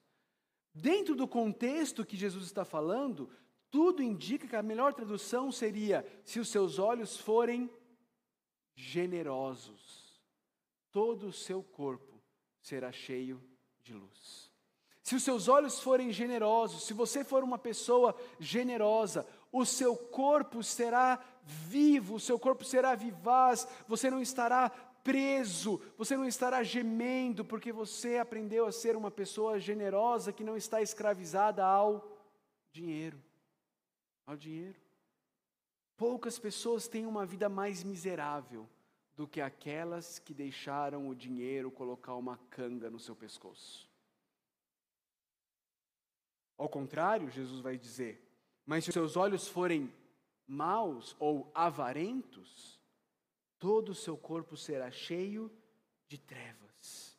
Dentro 0.74 1.14
do 1.14 1.26
contexto 1.26 2.04
que 2.04 2.16
Jesus 2.16 2.44
está 2.44 2.64
falando, 2.64 3.30
tudo 3.70 4.02
indica 4.02 4.46
que 4.46 4.56
a 4.56 4.62
melhor 4.62 4.94
tradução 4.94 5.50
seria 5.50 6.06
se 6.24 6.38
os 6.40 6.48
seus 6.48 6.78
olhos 6.78 7.16
forem 7.16 7.70
generosos 8.74 10.00
todo 10.90 11.28
o 11.28 11.32
seu 11.32 11.62
corpo 11.62 12.20
será 12.60 12.92
cheio 12.92 13.42
de 13.82 13.94
luz. 13.94 14.50
Se 15.02 15.14
os 15.14 15.22
seus 15.22 15.48
olhos 15.48 15.80
forem 15.80 16.12
generosos, 16.12 16.84
se 16.84 16.92
você 16.92 17.24
for 17.24 17.42
uma 17.42 17.58
pessoa 17.58 18.14
generosa, 18.38 19.26
o 19.50 19.64
seu 19.64 19.96
corpo 19.96 20.62
será 20.62 21.18
vivo, 21.42 22.16
o 22.16 22.20
seu 22.20 22.38
corpo 22.38 22.64
será 22.64 22.94
vivaz, 22.94 23.66
você 23.88 24.10
não 24.10 24.20
estará 24.20 24.70
preso, 25.02 25.80
você 25.96 26.16
não 26.16 26.26
estará 26.26 26.62
gemendo, 26.62 27.44
porque 27.44 27.72
você 27.72 28.18
aprendeu 28.18 28.66
a 28.66 28.72
ser 28.72 28.96
uma 28.96 29.10
pessoa 29.10 29.58
generosa 29.58 30.32
que 30.32 30.44
não 30.44 30.56
está 30.56 30.80
escravizada 30.80 31.64
ao 31.64 32.18
dinheiro. 32.72 33.22
Ao 34.26 34.36
dinheiro. 34.36 34.80
Poucas 35.96 36.38
pessoas 36.38 36.88
têm 36.88 37.06
uma 37.06 37.26
vida 37.26 37.48
mais 37.48 37.84
miserável 37.84 38.68
do 39.14 39.28
que 39.28 39.40
aquelas 39.40 40.18
que 40.18 40.32
deixaram 40.32 41.08
o 41.08 41.14
dinheiro 41.14 41.70
colocar 41.70 42.14
uma 42.14 42.38
canga 42.48 42.88
no 42.88 42.98
seu 42.98 43.14
pescoço. 43.14 43.90
Ao 46.56 46.68
contrário, 46.68 47.30
Jesus 47.30 47.60
vai 47.60 47.76
dizer: 47.76 48.26
mas 48.64 48.84
se 48.84 48.90
os 48.90 48.94
seus 48.94 49.16
olhos 49.16 49.48
forem 49.48 49.92
maus 50.46 51.14
ou 51.18 51.50
avarentos, 51.54 52.79
todo 53.60 53.90
o 53.90 53.94
seu 53.94 54.16
corpo 54.16 54.56
será 54.56 54.90
cheio 54.90 55.52
de 56.08 56.18
trevas. 56.18 57.16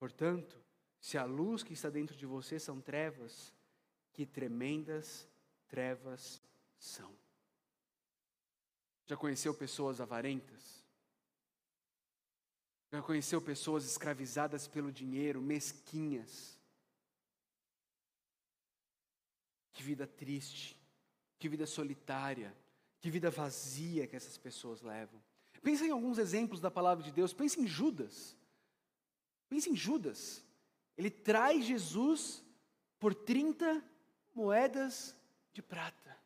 Portanto, 0.00 0.60
se 0.98 1.16
a 1.16 1.24
luz 1.24 1.62
que 1.62 1.74
está 1.74 1.90
dentro 1.90 2.16
de 2.16 2.26
você 2.26 2.58
são 2.58 2.80
trevas, 2.80 3.54
que 4.12 4.26
tremendas 4.26 5.28
trevas 5.68 6.42
são. 6.78 7.14
Já 9.06 9.16
conheceu 9.16 9.54
pessoas 9.54 10.00
avarentas? 10.00 10.84
Já 12.90 13.02
conheceu 13.02 13.40
pessoas 13.40 13.84
escravizadas 13.84 14.66
pelo 14.66 14.90
dinheiro, 14.90 15.42
mesquinhas? 15.42 16.58
Que 19.72 19.82
vida 19.82 20.06
triste, 20.06 20.76
que 21.38 21.48
vida 21.48 21.66
solitária, 21.66 22.56
que 23.00 23.10
vida 23.10 23.30
vazia 23.30 24.06
que 24.06 24.16
essas 24.16 24.36
pessoas 24.36 24.82
levam. 24.82 25.22
Pensa 25.62 25.84
em 25.84 25.90
alguns 25.90 26.18
exemplos 26.18 26.60
da 26.60 26.70
palavra 26.70 27.04
de 27.04 27.12
Deus. 27.12 27.32
Pense 27.32 27.60
em 27.60 27.66
Judas. 27.66 28.36
Pense 29.48 29.70
em 29.70 29.76
Judas. 29.76 30.44
Ele 30.96 31.10
traz 31.10 31.64
Jesus 31.64 32.42
por 32.98 33.14
30 33.14 33.82
moedas 34.34 35.14
de 35.52 35.62
prata. 35.62 36.16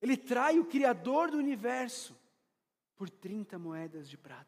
Ele 0.00 0.16
trai 0.16 0.58
o 0.58 0.64
Criador 0.64 1.30
do 1.30 1.38
universo 1.38 2.16
por 2.96 3.08
30 3.08 3.58
moedas 3.58 4.08
de 4.08 4.16
prata. 4.16 4.46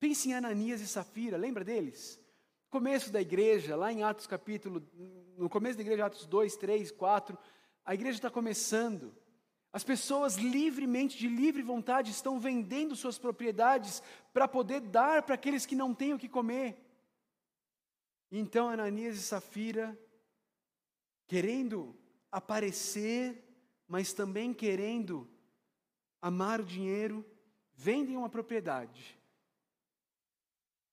Pense 0.00 0.28
em 0.28 0.34
Ananias 0.34 0.80
e 0.80 0.86
Safira, 0.86 1.36
lembra 1.36 1.64
deles? 1.64 2.20
Começo 2.68 3.12
da 3.12 3.20
igreja, 3.20 3.76
lá 3.76 3.92
em 3.92 4.02
Atos 4.02 4.26
capítulo, 4.26 4.82
no 5.36 5.48
começo 5.48 5.76
da 5.76 5.82
igreja, 5.82 6.06
Atos 6.06 6.26
2, 6.26 6.56
3, 6.56 6.90
4, 6.90 7.38
a 7.84 7.94
igreja 7.94 8.18
está 8.18 8.30
começando. 8.30 9.14
As 9.72 9.82
pessoas 9.82 10.36
livremente, 10.36 11.16
de 11.16 11.26
livre 11.26 11.62
vontade, 11.62 12.10
estão 12.10 12.38
vendendo 12.38 12.94
suas 12.94 13.18
propriedades 13.18 14.02
para 14.30 14.46
poder 14.46 14.80
dar 14.80 15.22
para 15.22 15.34
aqueles 15.34 15.64
que 15.64 15.74
não 15.74 15.94
têm 15.94 16.12
o 16.12 16.18
que 16.18 16.28
comer. 16.28 16.76
Então 18.30 18.68
Ananias 18.68 19.16
e 19.16 19.22
Safira, 19.22 19.98
querendo 21.26 21.96
aparecer, 22.30 23.42
mas 23.88 24.12
também 24.12 24.52
querendo 24.52 25.26
amar 26.20 26.60
o 26.60 26.66
dinheiro, 26.66 27.24
vendem 27.72 28.16
uma 28.16 28.28
propriedade. 28.28 29.18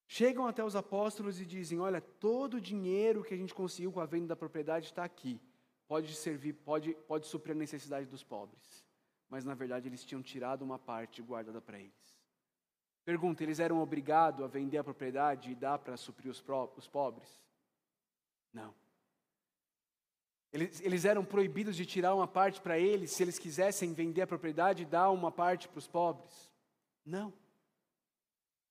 Chegam 0.06 0.46
até 0.46 0.64
os 0.64 0.74
apóstolos 0.74 1.38
e 1.38 1.44
dizem: 1.44 1.78
Olha, 1.78 2.00
todo 2.00 2.54
o 2.54 2.60
dinheiro 2.60 3.22
que 3.22 3.34
a 3.34 3.36
gente 3.36 3.54
conseguiu 3.54 3.92
com 3.92 4.00
a 4.00 4.06
venda 4.06 4.28
da 4.28 4.36
propriedade 4.36 4.86
está 4.86 5.04
aqui 5.04 5.38
pode 5.90 6.14
servir, 6.14 6.52
pode, 6.52 6.94
pode 7.08 7.26
suprir 7.26 7.52
a 7.52 7.58
necessidade 7.58 8.06
dos 8.06 8.22
pobres. 8.22 8.86
Mas 9.28 9.44
na 9.44 9.54
verdade 9.54 9.88
eles 9.88 10.04
tinham 10.04 10.22
tirado 10.22 10.62
uma 10.62 10.78
parte 10.78 11.20
guardada 11.20 11.60
para 11.60 11.80
eles. 11.80 12.16
Pergunta: 13.04 13.42
eles 13.42 13.58
eram 13.58 13.80
obrigados 13.80 14.44
a 14.44 14.46
vender 14.46 14.78
a 14.78 14.84
propriedade 14.84 15.50
e 15.50 15.54
dar 15.56 15.80
para 15.80 15.96
suprir 15.96 16.30
os, 16.30 16.40
os 16.76 16.86
pobres? 16.86 17.42
Não. 18.52 18.72
Eles, 20.52 20.80
eles 20.80 21.04
eram 21.04 21.24
proibidos 21.24 21.74
de 21.74 21.84
tirar 21.84 22.14
uma 22.14 22.28
parte 22.28 22.60
para 22.60 22.78
eles 22.78 23.10
se 23.10 23.24
eles 23.24 23.36
quisessem 23.36 23.92
vender 23.92 24.22
a 24.22 24.28
propriedade 24.28 24.84
e 24.84 24.86
dar 24.86 25.10
uma 25.10 25.32
parte 25.32 25.66
para 25.66 25.78
os 25.78 25.88
pobres? 25.88 26.52
Não. 27.04 27.34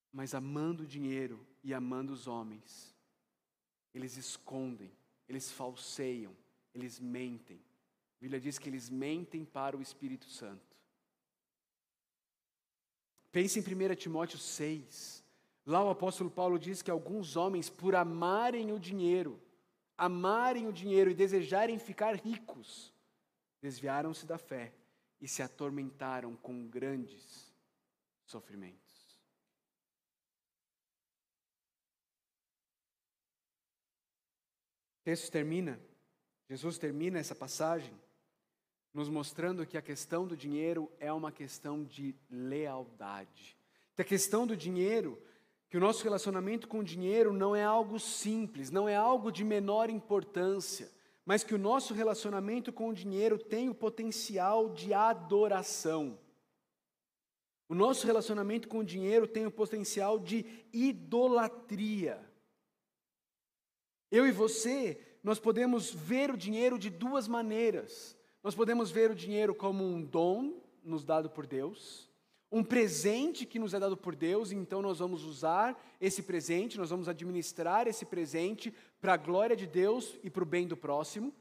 Mas 0.09 0.33
amando 0.33 0.83
o 0.83 0.87
dinheiro 0.87 1.45
e 1.65 1.73
amando 1.73 2.13
os 2.13 2.27
homens, 2.27 2.95
eles 3.93 4.15
escondem, 4.15 4.91
eles 5.27 5.51
falseiam, 5.51 6.33
eles 6.79 6.99
mentem. 6.99 7.57
A 7.57 8.21
Bíblia 8.21 8.39
diz 8.39 8.57
que 8.57 8.69
eles 8.69 8.89
mentem 8.89 9.45
para 9.45 9.77
o 9.77 9.81
Espírito 9.81 10.25
Santo. 10.25 10.75
Pense 13.31 13.59
em 13.59 13.61
1 13.61 13.95
Timóteo 13.95 14.37
6. 14.37 15.23
Lá 15.65 15.83
o 15.83 15.89
apóstolo 15.89 16.31
Paulo 16.31 16.57
diz 16.57 16.81
que 16.81 16.89
alguns 16.89 17.35
homens, 17.35 17.69
por 17.69 17.95
amarem 17.95 18.71
o 18.71 18.79
dinheiro, 18.79 19.39
amarem 19.97 20.67
o 20.67 20.73
dinheiro 20.73 21.11
e 21.11 21.13
desejarem 21.13 21.77
ficar 21.77 22.15
ricos, 22.15 22.93
desviaram-se 23.61 24.25
da 24.25 24.37
fé 24.37 24.73
e 25.21 25.27
se 25.27 25.43
atormentaram 25.43 26.35
com 26.37 26.67
grandes 26.67 27.53
sofrimentos. 28.25 28.89
O 34.99 35.03
texto 35.03 35.31
termina 35.31 35.79
Jesus 36.49 36.79
termina 36.79 37.19
essa 37.19 37.35
passagem 37.35 37.93
nos 38.91 39.07
mostrando 39.07 39.67
que 39.67 39.77
a 39.77 39.81
questão 39.83 40.25
do 40.25 40.35
dinheiro 40.35 40.91
é 40.99 41.13
uma 41.13 41.31
questão 41.31 41.83
de 41.83 42.15
lealdade. 42.27 43.55
Que 43.95 44.01
a 44.01 44.05
questão 44.05 44.47
do 44.47 44.57
dinheiro, 44.57 45.21
que 45.69 45.77
o 45.77 45.79
nosso 45.79 46.03
relacionamento 46.03 46.67
com 46.67 46.79
o 46.79 46.83
dinheiro 46.83 47.31
não 47.31 47.55
é 47.55 47.63
algo 47.63 47.99
simples, 47.99 48.71
não 48.71 48.89
é 48.89 48.95
algo 48.95 49.31
de 49.31 49.43
menor 49.43 49.91
importância, 49.91 50.91
mas 51.23 51.43
que 51.43 51.53
o 51.53 51.59
nosso 51.59 51.93
relacionamento 51.93 52.73
com 52.73 52.89
o 52.89 52.93
dinheiro 52.93 53.37
tem 53.37 53.69
o 53.69 53.75
potencial 53.75 54.69
de 54.69 54.91
adoração. 54.91 56.17
O 57.67 57.75
nosso 57.75 58.07
relacionamento 58.07 58.67
com 58.67 58.79
o 58.79 58.83
dinheiro 58.83 59.27
tem 59.27 59.45
o 59.45 59.51
potencial 59.51 60.17
de 60.17 60.43
idolatria. 60.73 62.19
Eu 64.09 64.25
e 64.25 64.31
você 64.31 65.08
nós 65.23 65.39
podemos 65.39 65.91
ver 65.91 66.31
o 66.31 66.37
dinheiro 66.37 66.77
de 66.77 66.89
duas 66.89 67.27
maneiras. 67.27 68.17
Nós 68.43 68.55
podemos 68.55 68.89
ver 68.89 69.11
o 69.11 69.15
dinheiro 69.15 69.53
como 69.53 69.83
um 69.83 70.01
dom 70.01 70.61
nos 70.83 71.03
dado 71.03 71.29
por 71.29 71.45
Deus, 71.45 72.09
um 72.51 72.63
presente 72.63 73.45
que 73.45 73.59
nos 73.59 73.73
é 73.73 73.79
dado 73.79 73.95
por 73.95 74.15
Deus, 74.15 74.51
então 74.51 74.81
nós 74.81 74.99
vamos 74.99 75.23
usar 75.23 75.79
esse 76.01 76.23
presente, 76.23 76.77
nós 76.77 76.89
vamos 76.89 77.07
administrar 77.07 77.87
esse 77.87 78.05
presente 78.05 78.73
para 78.99 79.13
a 79.13 79.17
glória 79.17 79.55
de 79.55 79.67
Deus 79.67 80.17
e 80.23 80.29
para 80.29 80.43
o 80.43 80.47
bem 80.47 80.67
do 80.67 80.75
próximo, 80.75 81.33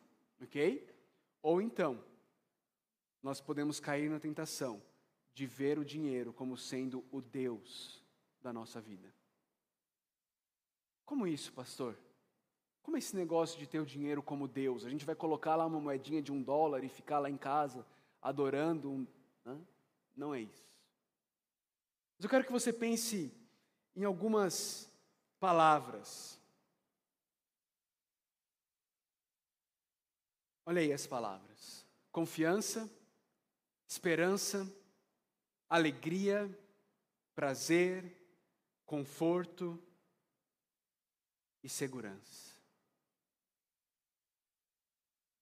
ok? 0.42 0.86
Ou 1.40 1.62
então, 1.62 2.02
nós 3.22 3.40
podemos 3.40 3.80
cair 3.80 4.10
na 4.10 4.20
tentação 4.20 4.82
de 5.32 5.46
ver 5.46 5.78
o 5.78 5.84
dinheiro 5.84 6.32
como 6.32 6.56
sendo 6.56 7.04
o 7.10 7.22
Deus 7.22 8.04
da 8.42 8.52
nossa 8.52 8.80
vida. 8.80 9.14
Como 11.06 11.26
isso, 11.26 11.52
pastor? 11.52 11.96
Como 12.88 12.96
é 12.96 13.00
esse 13.00 13.14
negócio 13.14 13.58
de 13.58 13.66
ter 13.66 13.80
o 13.80 13.84
dinheiro 13.84 14.22
como 14.22 14.48
Deus? 14.48 14.82
A 14.82 14.88
gente 14.88 15.04
vai 15.04 15.14
colocar 15.14 15.54
lá 15.56 15.66
uma 15.66 15.78
moedinha 15.78 16.22
de 16.22 16.32
um 16.32 16.42
dólar 16.42 16.82
e 16.82 16.88
ficar 16.88 17.18
lá 17.18 17.28
em 17.28 17.36
casa 17.36 17.84
adorando? 18.22 18.90
Um... 18.90 19.06
Não 20.16 20.34
é 20.34 20.40
isso. 20.40 20.80
Mas 22.16 22.24
eu 22.24 22.30
quero 22.30 22.46
que 22.46 22.50
você 22.50 22.72
pense 22.72 23.30
em 23.94 24.04
algumas 24.04 24.90
palavras. 25.38 26.40
Olha 30.64 30.80
aí 30.80 30.90
as 30.90 31.06
palavras: 31.06 31.84
confiança, 32.10 32.90
esperança, 33.86 34.66
alegria, 35.68 36.50
prazer, 37.34 38.16
conforto 38.86 39.78
e 41.62 41.68
segurança. 41.68 42.47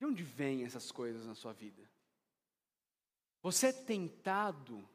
De 0.06 0.12
onde 0.12 0.22
vêm 0.22 0.64
essas 0.64 0.92
coisas 0.92 1.26
na 1.26 1.34
sua 1.34 1.52
vida? 1.52 1.82
Você 3.42 3.68
é 3.68 3.72
tentado, 3.72 4.88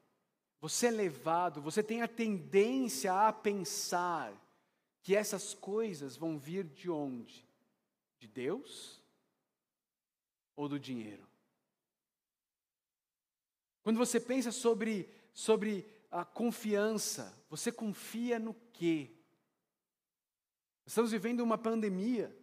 você 0.62 0.88
é 0.88 0.92
levado, 0.92 1.62
você 1.62 1.84
tem 1.84 2.02
a 2.02 2.08
tendência 2.08 3.14
a 3.14 3.34
pensar 3.34 4.34
que 5.02 5.14
essas 5.14 5.54
coisas 5.54 6.16
vão 6.16 6.38
vir 6.38 6.64
de 6.64 6.90
onde? 6.90 7.46
De 8.20 8.28
Deus 8.28 9.02
ou 10.56 10.70
do 10.70 10.80
dinheiro? 10.80 11.28
Quando 13.84 13.98
você 13.98 14.20
pensa 14.20 14.52
sobre, 14.52 15.10
sobre 15.34 15.86
a 16.12 16.26
confiança. 16.26 17.38
Você 17.50 17.72
confia 17.72 18.38
no 18.38 18.54
quê? 18.74 19.10
Estamos 20.86 21.12
vivendo 21.12 21.42
uma 21.42 21.58
pandemia. 21.58 22.34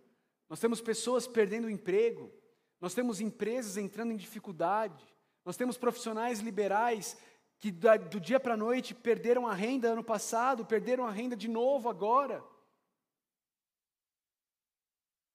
Nós 0.49 0.59
temos 0.59 0.81
pessoas 0.81 1.27
perdendo 1.27 1.67
o 1.67 1.71
emprego. 1.71 2.33
Nós 2.81 2.95
temos 2.95 3.21
empresas 3.21 3.77
entrando 3.77 4.13
em 4.13 4.17
dificuldade. 4.17 5.05
Nós 5.45 5.57
temos 5.57 5.77
profissionais 5.77 6.41
liberais 6.41 7.17
que 7.59 7.73
do 7.73 8.21
dia 8.21 8.39
para 8.39 8.55
a 8.55 8.57
noite 8.57 8.95
perderam 8.95 9.47
a 9.47 9.53
renda 9.53 9.89
ano 9.89 10.05
passado, 10.05 10.65
perderam 10.65 11.07
a 11.07 11.11
renda 11.11 11.37
de 11.37 11.49
novo 11.49 11.89
agora. 11.89 12.45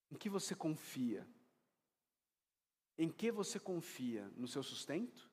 Em 0.10 0.16
que 0.16 0.30
você 0.30 0.56
confia? 0.56 1.28
Em 2.98 3.10
que 3.10 3.32
você 3.32 3.60
confia? 3.60 4.32
No 4.38 4.48
seu 4.48 4.64
sustento? 4.64 5.30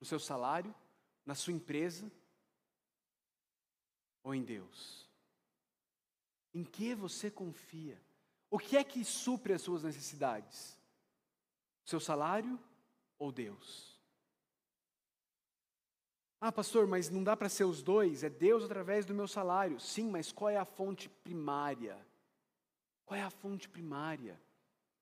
No 0.00 0.06
seu 0.06 0.18
salário? 0.18 0.74
Na 1.26 1.34
sua 1.34 1.52
empresa? 1.52 2.10
Ou 4.22 4.34
em 4.34 4.42
Deus? 4.42 5.10
Em 6.54 6.64
que 6.64 6.94
você 6.94 7.30
confia? 7.30 8.00
O 8.48 8.58
que 8.58 8.76
é 8.76 8.84
que 8.84 9.04
supre 9.04 9.52
as 9.52 9.60
suas 9.60 9.82
necessidades? 9.82 10.78
Seu 11.84 12.00
salário 12.00 12.58
ou 13.18 13.30
Deus? 13.30 13.94
Ah, 16.40 16.52
pastor, 16.52 16.86
mas 16.86 17.08
não 17.08 17.24
dá 17.24 17.36
para 17.36 17.48
ser 17.48 17.64
os 17.64 17.82
dois, 17.82 18.22
é 18.22 18.28
Deus 18.28 18.64
através 18.64 19.06
do 19.06 19.14
meu 19.14 19.26
salário. 19.26 19.80
Sim, 19.80 20.10
mas 20.10 20.30
qual 20.30 20.50
é 20.50 20.56
a 20.56 20.64
fonte 20.64 21.08
primária? 21.08 21.96
Qual 23.06 23.18
é 23.18 23.22
a 23.22 23.30
fonte 23.30 23.68
primária? 23.68 24.40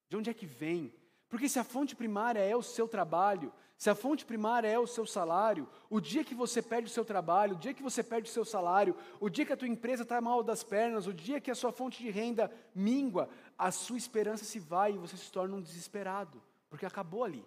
De 0.08 0.16
onde 0.16 0.30
é 0.30 0.34
que 0.34 0.46
vem? 0.46 0.94
Porque 1.28 1.48
se 1.48 1.58
a 1.58 1.64
fonte 1.64 1.96
primária 1.96 2.40
é 2.40 2.54
o 2.54 2.62
seu 2.62 2.86
trabalho, 2.86 3.52
se 3.76 3.90
a 3.90 3.94
fonte 3.96 4.24
primária 4.24 4.68
é 4.68 4.78
o 4.78 4.86
seu 4.86 5.04
salário, 5.04 5.68
o 5.90 6.00
dia 6.00 6.22
que 6.22 6.34
você 6.34 6.62
perde 6.62 6.88
o 6.88 6.92
seu 6.92 7.04
trabalho, 7.04 7.56
o 7.56 7.58
dia 7.58 7.74
que 7.74 7.82
você 7.82 8.00
perde 8.00 8.28
o 8.28 8.32
seu 8.32 8.44
salário, 8.44 8.94
o 9.18 9.28
dia 9.28 9.44
que 9.44 9.52
a 9.52 9.56
tua 9.56 9.66
empresa 9.66 10.04
está 10.04 10.20
mal 10.20 10.44
das 10.44 10.62
pernas, 10.62 11.08
o 11.08 11.12
dia 11.12 11.40
que 11.40 11.50
a 11.50 11.54
sua 11.56 11.72
fonte 11.72 12.00
de 12.00 12.08
renda 12.08 12.52
mingua, 12.72 13.28
a 13.58 13.72
sua 13.72 13.96
esperança 13.96 14.44
se 14.44 14.60
vai 14.60 14.92
e 14.92 14.98
você 14.98 15.16
se 15.16 15.32
torna 15.32 15.56
um 15.56 15.60
desesperado, 15.60 16.40
porque 16.72 16.86
acabou 16.86 17.22
ali. 17.22 17.44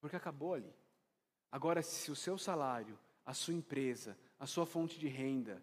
Porque 0.00 0.16
acabou 0.16 0.54
ali. 0.54 0.74
Agora, 1.52 1.82
se 1.82 2.10
o 2.10 2.16
seu 2.16 2.38
salário, 2.38 2.98
a 3.22 3.34
sua 3.34 3.52
empresa, 3.52 4.16
a 4.38 4.46
sua 4.46 4.64
fonte 4.64 4.98
de 4.98 5.08
renda 5.08 5.62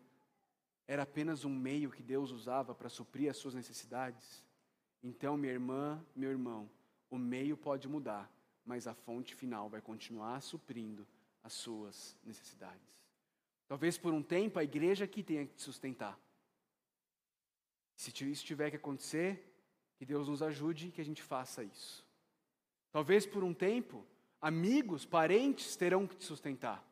era 0.87 1.01
apenas 1.01 1.43
um 1.43 1.49
meio 1.49 1.89
que 1.89 2.03
Deus 2.03 2.29
usava 2.29 2.75
para 2.75 2.87
suprir 2.87 3.31
as 3.31 3.37
suas 3.37 3.55
necessidades, 3.55 4.45
então, 5.01 5.35
minha 5.37 5.51
irmã, 5.51 6.05
meu 6.15 6.29
irmão, 6.29 6.69
o 7.09 7.17
meio 7.17 7.57
pode 7.57 7.87
mudar, 7.87 8.31
mas 8.63 8.85
a 8.85 8.93
fonte 8.93 9.33
final 9.33 9.67
vai 9.67 9.81
continuar 9.81 10.39
suprindo 10.41 11.07
as 11.41 11.53
suas 11.53 12.15
necessidades. 12.23 12.95
Talvez 13.67 13.97
por 13.97 14.13
um 14.13 14.21
tempo 14.21 14.59
a 14.59 14.63
igreja 14.63 15.05
aqui 15.05 15.23
tenha 15.23 15.47
que 15.47 15.55
te 15.55 15.63
sustentar. 15.63 16.15
Se 17.95 18.11
isso 18.29 18.45
tiver 18.45 18.69
que 18.69 18.75
acontecer, 18.75 19.51
que 19.97 20.05
Deus 20.05 20.27
nos 20.27 20.43
ajude 20.43 20.89
e 20.89 20.91
que 20.91 21.01
a 21.01 21.05
gente 21.05 21.23
faça 21.23 21.63
isso. 21.63 22.10
Talvez 22.91 23.25
por 23.25 23.43
um 23.43 23.53
tempo 23.53 24.05
amigos, 24.41 25.05
parentes 25.05 25.75
terão 25.75 26.07
que 26.07 26.15
te 26.15 26.25
sustentar. 26.25 26.85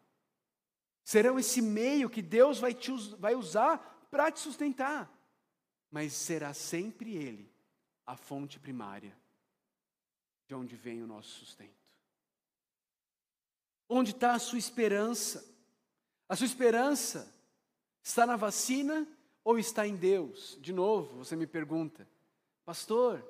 Serão 1.04 1.40
esse 1.40 1.62
meio 1.62 2.10
que 2.10 2.22
Deus 2.22 2.60
vai, 2.60 2.74
te, 2.74 2.92
vai 3.18 3.36
usar 3.36 4.08
para 4.12 4.32
te 4.32 4.40
sustentar. 4.40 5.12
Mas 5.90 6.14
será 6.14 6.54
sempre 6.54 7.16
Ele 7.16 7.52
a 8.06 8.16
fonte 8.16 8.60
primária 8.60 9.18
de 10.48 10.54
onde 10.54 10.76
vem 10.76 11.02
o 11.02 11.08
nosso 11.08 11.30
sustento. 11.30 11.80
Onde 13.88 14.12
está 14.12 14.34
a 14.34 14.40
sua 14.40 14.60
esperança? 14.60 15.44
A 16.28 16.36
sua 16.36 16.46
esperança 16.46 17.36
está 18.04 18.26
na 18.26 18.36
vacina 18.36 19.08
ou 19.44 19.58
está 19.58 19.88
em 19.88 19.96
Deus? 19.96 20.58
De 20.62 20.72
novo, 20.72 21.18
você 21.18 21.36
me 21.36 21.48
pergunta, 21.48 22.08
pastor, 22.64 23.24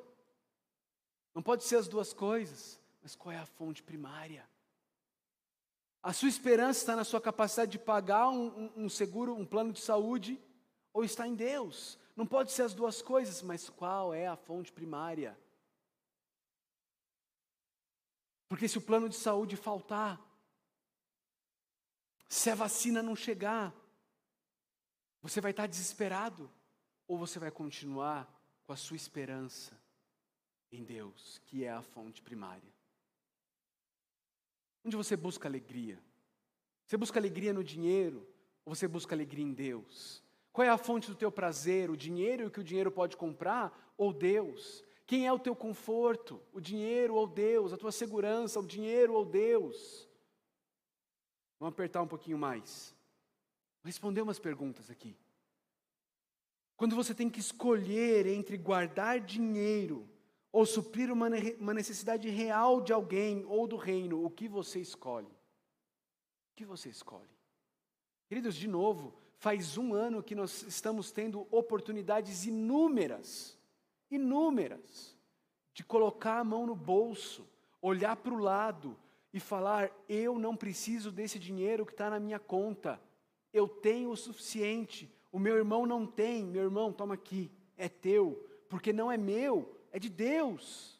não 1.39 1.43
pode 1.43 1.63
ser 1.63 1.78
as 1.78 1.88
duas 1.88 2.12
coisas. 2.12 2.78
Mas 3.02 3.15
qual 3.15 3.32
é 3.32 3.38
a 3.38 3.45
fonte 3.45 3.82
primária? 3.82 4.45
A 6.04 6.12
sua 6.12 6.28
esperança 6.28 6.82
está 6.82 6.97
na 6.97 7.06
sua 7.06 7.21
capacidade 7.21 7.71
de 7.71 7.80
pagar 7.80 8.28
um, 8.28 8.69
um, 8.75 8.89
seguro, 8.89 9.34
um 9.34 9.45
plano 9.45 9.71
de 9.71 9.80
saúde, 9.80 10.38
ou 10.91 11.02
está 11.02 11.25
em 11.25 11.36
Deus? 11.36 11.97
Não 12.13 12.25
pode 12.25 12.52
ser 12.52 12.63
as 12.63 12.73
duas 12.73 13.02
coisas, 13.02 13.41
mas 13.41 13.69
qual 13.69 14.13
é 14.13 14.28
a 14.28 14.36
fonte 14.36 14.69
primária? 14.69 15.39
Porque 18.49 18.67
se 18.67 18.78
o 18.78 18.82
plano 18.82 19.08
de 19.08 19.15
saúde 19.15 19.56
faltar, 19.56 20.19
se 22.28 22.49
a 22.49 22.56
vacina 22.56 23.02
não 23.02 23.15
chegar, 23.15 23.73
você 25.21 25.39
vai 25.39 25.52
estar 25.52 25.67
desesperado, 25.67 26.52
ou 27.08 27.17
você 27.17 27.39
vai 27.39 27.49
continuar 27.49 28.30
com 28.67 28.73
a 28.73 28.75
sua 28.75 28.97
esperança 28.97 29.78
em 30.71 30.84
Deus, 30.84 31.41
que 31.45 31.63
é 31.63 31.71
a 31.71 31.82
fonte 31.82 32.21
primária? 32.21 32.73
Onde 34.84 34.95
você 34.95 35.15
busca 35.15 35.47
alegria? 35.47 36.01
Você 36.86 36.97
busca 36.97 37.19
alegria 37.19 37.53
no 37.53 37.63
dinheiro 37.63 38.27
ou 38.65 38.73
você 38.73 38.88
busca 38.88 39.13
alegria 39.13 39.43
em 39.43 39.53
Deus? 39.53 40.23
Qual 40.51 40.65
é 40.65 40.69
a 40.69 40.77
fonte 40.77 41.08
do 41.08 41.15
teu 41.15 41.32
prazer? 41.32 41.89
O 41.89 41.97
dinheiro 41.97 42.43
e 42.43 42.45
o 42.47 42.51
que 42.51 42.60
o 42.60 42.63
dinheiro 42.63 42.91
pode 42.91 43.15
comprar 43.15 43.93
ou 43.97 44.12
Deus? 44.13 44.84
Quem 45.05 45.25
é 45.25 45.34
o 45.34 45.39
teu 45.39 45.55
conforto? 45.55 46.41
O 46.53 46.60
dinheiro 46.60 47.15
ou 47.15 47.27
Deus? 47.27 47.73
A 47.73 47.77
tua 47.77 47.91
segurança, 47.91 48.60
o 48.60 48.65
dinheiro 48.65 49.13
ou 49.13 49.25
Deus? 49.25 50.08
Vamos 51.60 51.73
apertar 51.73 52.01
um 52.01 52.08
pouquinho 52.08 52.38
mais. 52.38 52.95
Responder 53.84 54.21
umas 54.21 54.39
perguntas 54.39 54.89
aqui. 54.89 55.15
Quando 56.77 56.95
você 56.95 57.13
tem 57.13 57.29
que 57.29 57.39
escolher 57.39 58.25
entre 58.25 58.58
guardar 58.58 59.19
dinheiro 59.19 60.08
ou 60.51 60.65
suprir 60.65 61.12
uma 61.12 61.73
necessidade 61.73 62.29
real 62.29 62.81
de 62.81 62.91
alguém 62.91 63.45
ou 63.45 63.67
do 63.67 63.77
reino, 63.77 64.23
o 64.23 64.29
que 64.29 64.47
você 64.47 64.79
escolhe? 64.79 65.27
O 65.27 66.55
que 66.55 66.65
você 66.65 66.89
escolhe? 66.89 67.29
Queridos, 68.27 68.55
de 68.55 68.67
novo, 68.67 69.13
faz 69.38 69.77
um 69.77 69.93
ano 69.93 70.23
que 70.23 70.35
nós 70.35 70.63
estamos 70.63 71.12
tendo 71.12 71.47
oportunidades 71.51 72.45
inúmeras, 72.45 73.57
inúmeras, 74.12 75.15
de 75.73 75.83
colocar 75.83 76.39
a 76.39 76.43
mão 76.43 76.65
no 76.65 76.75
bolso, 76.75 77.47
olhar 77.81 78.15
para 78.17 78.33
o 78.33 78.39
lado 78.39 78.97
e 79.33 79.39
falar: 79.39 79.91
eu 80.07 80.38
não 80.38 80.55
preciso 80.55 81.12
desse 81.12 81.39
dinheiro 81.39 81.85
que 81.85 81.93
está 81.93 82.09
na 82.09 82.19
minha 82.19 82.39
conta, 82.39 83.01
eu 83.53 83.67
tenho 83.67 84.09
o 84.09 84.17
suficiente, 84.17 85.09
o 85.31 85.39
meu 85.39 85.55
irmão 85.55 85.85
não 85.85 86.05
tem, 86.05 86.45
meu 86.45 86.63
irmão, 86.63 86.91
toma 86.91 87.13
aqui, 87.13 87.51
é 87.77 87.88
teu, 87.88 88.45
porque 88.67 88.91
não 88.91 89.12
é 89.12 89.17
meu, 89.17 89.78
é 89.91 89.99
de 89.99 90.10
Deus. 90.10 90.99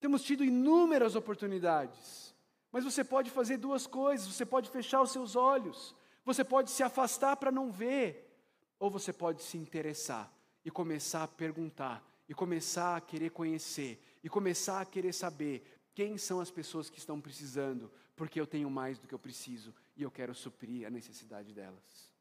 Temos 0.00 0.22
tido 0.22 0.44
inúmeras 0.44 1.16
oportunidades, 1.16 2.34
mas 2.70 2.84
você 2.84 3.02
pode 3.02 3.30
fazer 3.30 3.56
duas 3.56 3.86
coisas: 3.86 4.26
você 4.26 4.44
pode 4.44 4.68
fechar 4.70 5.00
os 5.00 5.10
seus 5.10 5.36
olhos, 5.36 5.94
você 6.24 6.44
pode 6.44 6.70
se 6.70 6.82
afastar 6.82 7.36
para 7.36 7.52
não 7.52 7.70
ver, 7.70 8.30
ou 8.78 8.90
você 8.90 9.12
pode 9.12 9.42
se 9.42 9.56
interessar 9.56 10.32
e 10.64 10.70
começar 10.70 11.22
a 11.22 11.28
perguntar, 11.28 12.04
e 12.28 12.34
começar 12.34 12.96
a 12.96 13.00
querer 13.00 13.30
conhecer, 13.30 13.98
e 14.22 14.28
começar 14.28 14.80
a 14.80 14.84
querer 14.84 15.12
saber 15.12 15.62
quem 15.94 16.18
são 16.18 16.40
as 16.40 16.50
pessoas 16.50 16.90
que 16.90 16.98
estão 16.98 17.20
precisando, 17.20 17.90
porque 18.16 18.40
eu 18.40 18.46
tenho 18.46 18.68
mais 18.68 18.98
do 18.98 19.06
que 19.06 19.14
eu 19.14 19.18
preciso 19.18 19.74
e 19.96 20.02
eu 20.02 20.10
quero 20.10 20.34
suprir 20.34 20.86
a 20.86 20.90
necessidade 20.90 21.52
delas. 21.52 22.12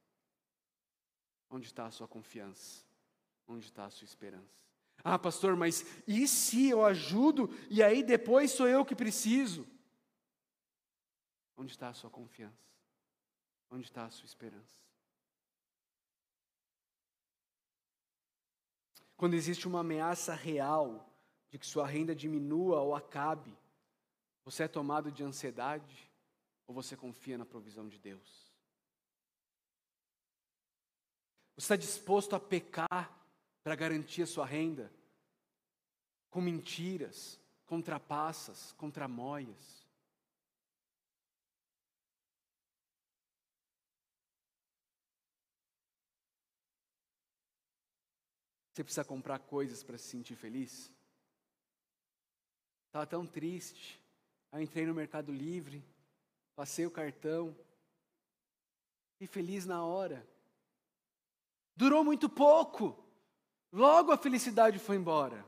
Onde 1.49 1.67
está 1.67 1.85
a 1.85 1.91
sua 1.91 2.07
confiança? 2.07 2.83
Onde 3.47 3.65
está 3.65 3.85
a 3.85 3.89
sua 3.89 4.05
esperança? 4.05 4.63
Ah, 5.03 5.19
pastor, 5.19 5.55
mas 5.57 5.85
e 6.07 6.27
se 6.27 6.69
eu 6.69 6.85
ajudo 6.85 7.49
e 7.69 7.83
aí 7.83 8.01
depois 8.01 8.51
sou 8.51 8.67
eu 8.67 8.85
que 8.85 8.95
preciso? 8.95 9.67
Onde 11.57 11.71
está 11.71 11.89
a 11.89 11.93
sua 11.93 12.09
confiança? 12.09 12.63
Onde 13.69 13.85
está 13.85 14.05
a 14.05 14.09
sua 14.09 14.25
esperança? 14.25 14.81
Quando 19.17 19.33
existe 19.33 19.67
uma 19.67 19.81
ameaça 19.81 20.33
real 20.33 21.09
de 21.49 21.59
que 21.59 21.65
sua 21.65 21.85
renda 21.85 22.15
diminua 22.15 22.81
ou 22.81 22.95
acabe, 22.95 23.55
você 24.45 24.63
é 24.63 24.67
tomado 24.67 25.11
de 25.11 25.23
ansiedade 25.23 26.09
ou 26.65 26.73
você 26.73 26.95
confia 26.95 27.37
na 27.37 27.45
provisão 27.45 27.87
de 27.87 27.99
Deus? 27.99 28.51
Você 31.55 31.65
está 31.65 31.75
disposto 31.75 32.35
a 32.35 32.39
pecar 32.39 33.22
para 33.63 33.75
garantir 33.75 34.23
a 34.23 34.27
sua 34.27 34.45
renda, 34.45 34.91
com 36.29 36.41
mentiras, 36.41 37.39
com 37.65 37.81
trapaças, 37.81 38.73
com 38.73 38.91
tramóias. 38.91 39.83
Você 48.71 48.83
precisa 48.83 49.05
comprar 49.05 49.39
coisas 49.39 49.83
para 49.83 49.97
se 49.97 50.07
sentir 50.07 50.35
feliz? 50.35 50.91
Estava 52.87 53.05
tão 53.05 53.25
triste. 53.25 54.01
Aí 54.51 54.63
entrei 54.63 54.85
no 54.85 54.93
Mercado 54.93 55.31
Livre, 55.31 55.83
passei 56.55 56.85
o 56.85 56.91
cartão, 56.91 57.55
Fiquei 59.23 59.27
feliz 59.27 59.65
na 59.65 59.85
hora. 59.85 60.27
Durou 61.75 62.03
muito 62.03 62.29
pouco. 62.29 63.02
Logo 63.73 64.11
a 64.11 64.17
felicidade 64.17 64.77
foi 64.77 64.97
embora. 64.97 65.43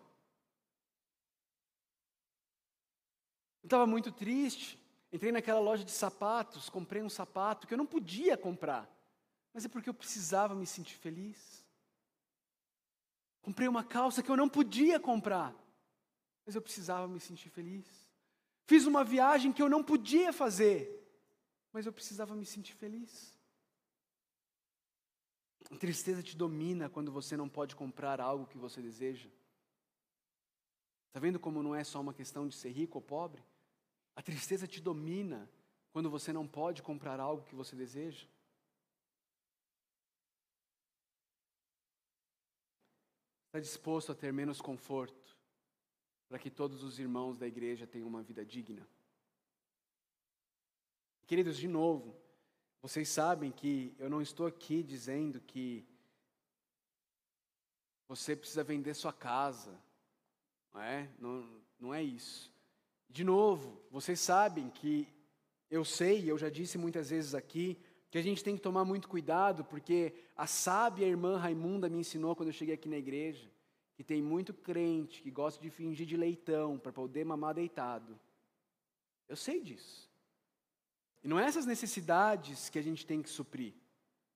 Eu 3.62 3.68
estava 3.68 3.86
muito 3.86 4.12
triste. 4.12 4.80
Entrei 5.14 5.32
naquela 5.32 5.60
loja 5.60 5.86
de 5.86 5.92
sapatos, 5.92 6.68
comprei 6.68 7.04
um 7.04 7.10
sapato 7.10 7.68
que 7.68 7.74
eu 7.74 7.78
não 7.78 7.86
podia 7.86 8.36
comprar, 8.36 8.90
mas 9.54 9.64
é 9.64 9.70
porque 9.70 9.88
eu 9.88 9.94
precisava 9.94 10.56
me 10.56 10.66
sentir 10.66 10.96
feliz. 10.96 11.64
Comprei 13.44 13.68
uma 13.68 13.84
calça 13.84 14.24
que 14.24 14.30
eu 14.30 14.36
não 14.36 14.50
podia 14.50 15.00
comprar, 15.00 15.56
mas 16.46 16.56
eu 16.56 16.62
precisava 16.62 17.08
me 17.08 17.20
sentir 17.20 17.50
feliz. 17.50 17.86
Fiz 18.66 18.88
uma 18.88 19.04
viagem 19.04 19.54
que 19.54 19.62
eu 19.62 19.70
não 19.70 19.84
podia 19.84 20.34
fazer, 20.34 20.92
mas 21.72 21.86
eu 21.86 21.94
precisava 21.94 22.36
me 22.36 22.46
sentir 22.46 22.74
feliz. 22.74 23.35
A 25.72 25.78
tristeza 25.78 26.22
te 26.22 26.38
domina 26.38 26.90
quando 26.90 27.12
você 27.12 27.36
não 27.36 27.50
pode 27.50 27.76
comprar 27.76 28.22
algo 28.22 28.46
que 28.46 28.58
você 28.58 28.82
deseja. 28.82 29.30
Está 31.08 31.20
vendo 31.20 31.40
como 31.40 31.64
não 31.64 31.74
é 31.74 31.84
só 31.84 32.00
uma 32.02 32.14
questão 32.14 32.48
de 32.48 32.56
ser 32.56 32.70
rico 32.70 32.98
ou 32.98 33.02
pobre? 33.02 33.44
A 34.16 34.22
tristeza 34.22 34.68
te 34.68 34.82
domina 34.82 35.50
quando 35.92 36.10
você 36.10 36.32
não 36.32 36.48
pode 36.48 36.84
comprar 36.84 37.20
algo 37.20 37.44
que 37.44 37.56
você 37.56 37.76
deseja. 37.76 38.28
Está 43.48 43.60
disposto 43.60 44.12
a 44.12 44.16
ter 44.16 44.34
menos 44.34 44.60
conforto 44.60 45.38
para 46.28 46.38
que 46.38 46.50
todos 46.50 46.84
os 46.84 47.00
irmãos 47.00 47.38
da 47.38 47.48
igreja 47.48 47.88
tenham 47.88 48.08
uma 48.08 48.22
vida 48.22 48.46
digna? 48.46 48.86
Queridos, 51.26 51.58
de 51.58 51.68
novo, 51.68 52.16
vocês 52.86 53.10
sabem 53.10 53.52
que 53.52 53.96
eu 53.98 54.08
não 54.08 54.22
estou 54.22 54.46
aqui 54.46 54.84
dizendo 54.84 55.42
que 55.42 55.84
você 58.08 58.36
precisa 58.36 58.64
vender 58.64 58.94
sua 58.94 59.12
casa, 59.12 59.76
não 60.72 60.80
é? 60.84 61.10
Não, 61.18 61.50
não 61.80 61.94
é 61.96 62.04
isso. 62.04 62.54
De 63.10 63.24
novo, 63.24 63.82
vocês 63.90 64.20
sabem 64.20 64.70
que 64.70 65.08
eu 65.68 65.84
sei, 65.84 66.30
eu 66.30 66.38
já 66.38 66.48
disse 66.48 66.78
muitas 66.78 67.10
vezes 67.10 67.34
aqui, 67.34 67.76
que 68.12 68.20
a 68.20 68.22
gente 68.22 68.44
tem 68.44 68.56
que 68.56 68.62
tomar 68.62 68.86
muito 68.86 69.10
cuidado, 69.10 69.66
porque 69.66 70.14
a 70.38 70.46
sábia 70.46 71.08
irmã 71.08 71.38
Raimunda 71.38 71.90
me 71.90 71.98
ensinou 71.98 72.36
quando 72.36 72.50
eu 72.50 72.54
cheguei 72.54 72.76
aqui 72.76 72.88
na 72.88 72.98
igreja, 72.98 73.52
que 73.96 74.04
tem 74.04 74.22
muito 74.22 74.54
crente 74.54 75.24
que 75.24 75.32
gosta 75.32 75.60
de 75.60 75.72
fingir 75.72 76.06
de 76.06 76.16
leitão 76.16 76.78
para 76.78 76.94
poder 76.94 77.26
mamar 77.26 77.56
deitado. 77.56 78.16
Eu 79.28 79.36
sei 79.36 79.60
disso. 79.60 80.08
E 81.26 81.28
não 81.28 81.40
é 81.40 81.46
essas 81.46 81.66
necessidades 81.66 82.70
que 82.70 82.78
a 82.78 82.84
gente 82.84 83.04
tem 83.04 83.20
que 83.20 83.30
suprir. 83.32 83.74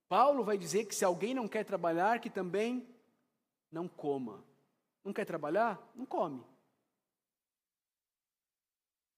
Paulo 0.07 0.43
vai 0.43 0.57
dizer 0.57 0.85
que 0.85 0.95
se 0.95 1.05
alguém 1.05 1.35
não 1.35 1.47
quer 1.47 1.63
trabalhar, 1.63 2.19
que 2.19 2.31
também 2.31 2.89
não 3.71 3.87
coma. 3.87 4.43
Não 5.03 5.13
quer 5.13 5.23
trabalhar? 5.23 5.79
Não 5.93 6.03
come. 6.03 6.43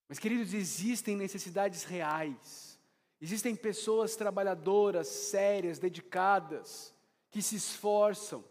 Mas, 0.10 0.20
queridos, 0.20 0.54
existem 0.54 1.16
necessidades 1.16 1.86
reais. 1.86 2.78
Existem 3.22 3.56
pessoas 3.56 4.18
trabalhadoras, 4.18 5.08
sérias, 5.08 5.80
dedicadas, 5.80 6.94
que 7.30 7.42
se 7.42 7.56
esforçam, 7.56 8.44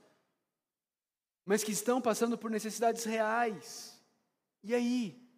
mas 1.45 1.62
que 1.62 1.73
estão 1.73 2.01
passando 2.01 2.39
por 2.39 2.51
necessidades 2.51 3.05
reais. 3.05 4.03
E 4.62 4.75
aí? 4.75 5.30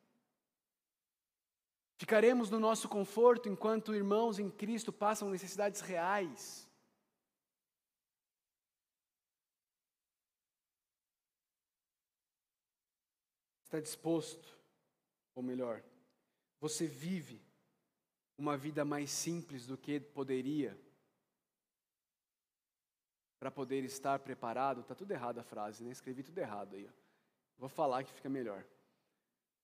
Ficaremos 2.03 2.50
no 2.50 2.59
nosso 2.59 2.88
conforto 2.88 3.48
enquanto 3.48 3.94
irmãos 3.94 4.40
em 4.40 4.50
Cristo 4.50 4.92
passam 4.92 5.30
necessidades 5.30 5.80
reais. 5.80 6.68
Está 13.62 13.78
disposto, 13.78 14.59
ou 15.32 15.44
melhor, 15.44 15.80
você 16.61 16.88
vive 16.88 17.40
uma 18.36 18.57
vida 18.57 18.84
mais 18.84 19.09
simples 19.09 19.64
do 19.64 19.78
que 19.78 20.00
poderia 20.00 20.76
para 23.38 23.53
poder 23.53 23.84
estar 23.84 24.18
preparado. 24.18 24.80
Está 24.80 24.96
tudo 24.96 25.12
errado 25.12 25.38
a 25.38 25.44
frase, 25.44 25.84
né? 25.84 25.92
Escrevi 25.92 26.24
tudo 26.24 26.38
errado 26.38 26.74
aí. 26.74 26.84
Ó. 26.84 26.92
Vou 27.59 27.68
falar 27.68 28.03
que 28.03 28.12
fica 28.12 28.28
melhor. 28.28 28.64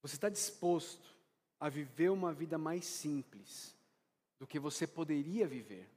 Você 0.01 0.15
está 0.15 0.29
disposto 0.29 1.18
a 1.59 1.67
viver 1.67 2.09
uma 2.09 2.33
vida 2.33 2.57
mais 2.57 2.85
simples 2.85 3.75
do 4.39 4.47
que 4.47 4.57
você 4.57 4.87
poderia 4.87 5.47
viver, 5.47 5.89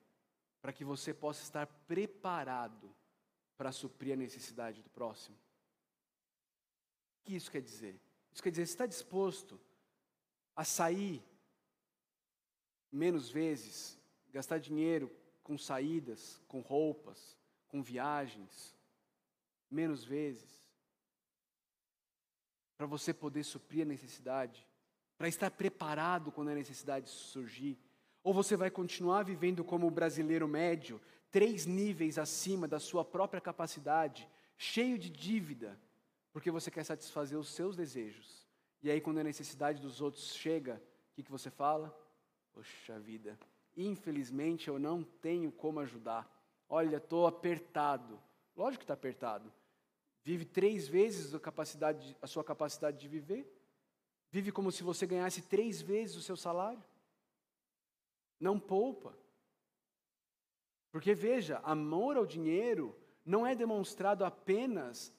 para 0.61 0.73
que 0.73 0.85
você 0.85 1.15
possa 1.15 1.43
estar 1.43 1.67
preparado 1.67 2.93
para 3.57 3.71
suprir 3.71 4.15
a 4.15 4.17
necessidade 4.17 4.83
do 4.83 4.91
próximo? 4.91 5.37
O 7.21 7.25
que 7.25 7.37
isso 7.37 7.51
quer 7.51 7.63
dizer? 7.63 8.01
Isso 8.33 8.43
quer 8.43 8.51
dizer, 8.51 8.67
você 8.67 8.73
está 8.73 8.87
disposto 8.87 9.61
a 10.57 10.65
sair 10.65 11.23
menos 12.91 13.31
vezes, 13.31 13.99
gastar 14.33 14.59
dinheiro 14.59 15.11
com 15.43 15.57
saídas, 15.57 16.41
com 16.49 16.61
roupas, 16.61 17.39
com 17.69 17.83
viagens, 17.83 18.77
menos 19.71 20.05
vezes, 20.05 20.61
para 22.77 22.87
você 22.87 23.15
poder 23.15 23.45
suprir 23.45 23.83
a 23.83 23.89
necessidade 23.89 24.67
para 25.23 25.29
estar 25.29 25.53
preparado 25.53 26.33
quando 26.33 26.49
a 26.49 26.55
necessidade 26.55 27.09
surgir? 27.09 27.79
Ou 28.25 28.35
você 28.35 28.57
vai 28.57 28.73
continuar 28.73 29.23
vivendo 29.23 29.63
como 29.63 29.87
o 29.87 29.91
brasileiro 29.91 30.49
médio, 30.49 31.01
três 31.31 31.65
níveis 31.65 32.19
acima 32.19 32.67
da 32.67 32.81
sua 32.81 33.05
própria 33.05 33.41
capacidade, 33.41 34.29
cheio 34.59 34.99
de 34.99 35.09
dívida, 35.09 35.79
porque 36.33 36.51
você 36.51 36.73
quer 36.73 36.83
satisfazer 36.83 37.39
os 37.39 37.51
seus 37.51 37.77
desejos? 37.77 38.49
E 38.83 38.91
aí, 38.91 39.01
quando 39.01 39.19
a 39.19 39.23
necessidade 39.23 39.81
dos 39.81 40.01
outros 40.01 40.35
chega, 40.35 40.83
o 41.13 41.15
que, 41.15 41.23
que 41.23 41.31
você 41.31 41.53
fala? 41.53 41.97
Poxa 42.53 42.99
vida, 42.99 43.39
infelizmente 43.77 44.67
eu 44.67 44.77
não 44.77 45.05
tenho 45.05 45.53
como 45.53 45.79
ajudar. 45.79 46.29
Olha, 46.69 46.97
estou 46.97 47.29
apertado. 47.29 48.19
Lógico 48.57 48.81
que 48.81 48.85
está 48.85 48.95
apertado. 48.95 49.53
Vive 50.25 50.45
três 50.45 50.89
vezes 50.89 51.33
a, 51.33 51.39
capacidade, 51.39 52.17
a 52.21 52.27
sua 52.27 52.43
capacidade 52.43 52.99
de 52.99 53.07
viver. 53.07 53.62
Vive 54.33 54.51
como 54.51 54.73
se 54.73 54.83
você 54.83 55.07
ganhasse 55.07 55.43
três 55.43 55.83
vezes 55.83 56.17
o 56.17 56.23
seu 56.23 56.37
salário. 56.37 56.83
Não 58.41 58.59
poupa. 58.59 59.15
Porque 60.91 61.15
veja, 61.15 61.59
amor 61.59 62.17
ao 62.17 62.25
dinheiro 62.25 62.97
não 63.25 63.47
é 63.47 63.55
demonstrado 63.55 64.25
apenas 64.25 65.13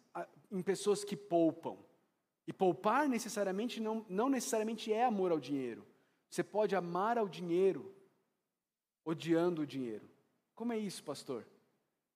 em 0.52 0.64
pessoas 0.64 1.04
que 1.04 1.16
poupam. 1.16 1.78
E 2.48 2.52
poupar 2.52 3.08
necessariamente 3.08 3.80
não, 3.80 4.04
não 4.10 4.30
necessariamente 4.30 4.92
é 4.92 5.06
amor 5.06 5.32
ao 5.32 5.40
dinheiro. 5.40 5.86
Você 6.28 6.44
pode 6.44 6.76
amar 6.76 7.18
ao 7.18 7.30
dinheiro 7.30 7.96
odiando 9.06 9.62
o 9.62 9.68
dinheiro. 9.68 10.10
Como 10.56 10.74
é 10.74 10.78
isso, 10.78 11.04
pastor? 11.04 11.46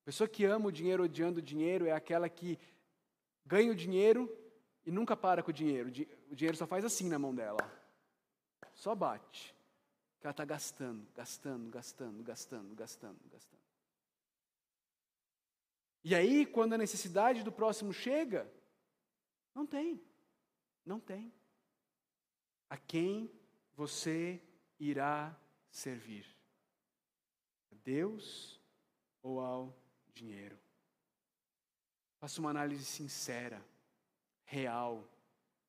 Pessoa 0.03 0.27
que 0.27 0.45
ama 0.45 0.67
o 0.67 0.71
dinheiro 0.71 1.03
odiando 1.03 1.39
o 1.39 1.43
dinheiro 1.43 1.85
é 1.85 1.91
aquela 1.91 2.27
que 2.27 2.57
ganha 3.45 3.71
o 3.71 3.75
dinheiro 3.75 4.35
e 4.85 4.91
nunca 4.91 5.15
para 5.15 5.43
com 5.43 5.51
o 5.51 5.53
dinheiro. 5.53 5.91
O 6.29 6.35
dinheiro 6.35 6.57
só 6.57 6.67
faz 6.67 6.83
assim 6.83 7.09
na 7.09 7.17
mão 7.17 7.33
dela. 7.33 7.59
Só 8.73 8.93
bate. 8.93 9.55
Que 10.19 10.27
ela 10.27 10.31
está 10.31 10.45
gastando, 10.45 11.07
gastando, 11.15 11.69
gastando, 11.69 12.23
gastando, 12.23 12.75
gastando, 12.75 13.19
gastando. 13.31 13.61
E 16.03 16.15
aí, 16.15 16.45
quando 16.45 16.73
a 16.73 16.77
necessidade 16.77 17.43
do 17.43 17.51
próximo 17.51 17.91
chega, 17.93 18.49
não 19.53 19.65
tem. 19.65 20.01
Não 20.85 20.99
tem. 20.99 21.33
A 22.69 22.77
quem 22.77 23.31
você 23.75 24.41
irá 24.79 25.37
servir? 25.69 26.25
A 27.71 27.75
Deus 27.83 28.61
ou 29.21 29.39
ao 29.39 29.77
dinheiro? 30.13 30.57
Faça 32.19 32.39
uma 32.39 32.49
análise 32.49 32.85
sincera 32.85 33.63
real. 34.45 35.07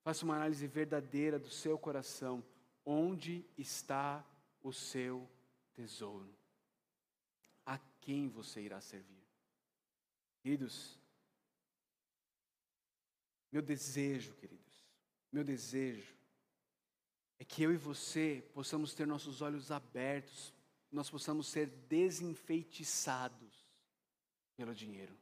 Faça 0.08 0.24
uma 0.24 0.36
análise 0.36 0.66
verdadeira 0.66 1.38
do 1.38 1.50
seu 1.50 1.78
coração. 1.78 2.42
Onde 2.82 3.44
está 3.58 4.24
o 4.62 4.72
seu 4.72 5.28
tesouro? 5.74 6.34
A 7.66 7.76
quem 8.00 8.26
você 8.26 8.62
irá 8.62 8.80
servir? 8.80 9.22
Queridos, 10.40 10.98
meu 13.52 13.60
desejo, 13.60 14.32
queridos, 14.36 14.88
meu 15.30 15.44
desejo 15.44 16.16
é 17.38 17.44
que 17.44 17.62
eu 17.62 17.70
e 17.70 17.76
você 17.76 18.42
possamos 18.54 18.94
ter 18.94 19.06
nossos 19.06 19.42
olhos 19.42 19.70
abertos, 19.70 20.54
nós 20.90 21.10
possamos 21.10 21.48
ser 21.48 21.66
desenfeitiçados 21.86 23.70
pelo 24.56 24.74
dinheiro 24.74 25.14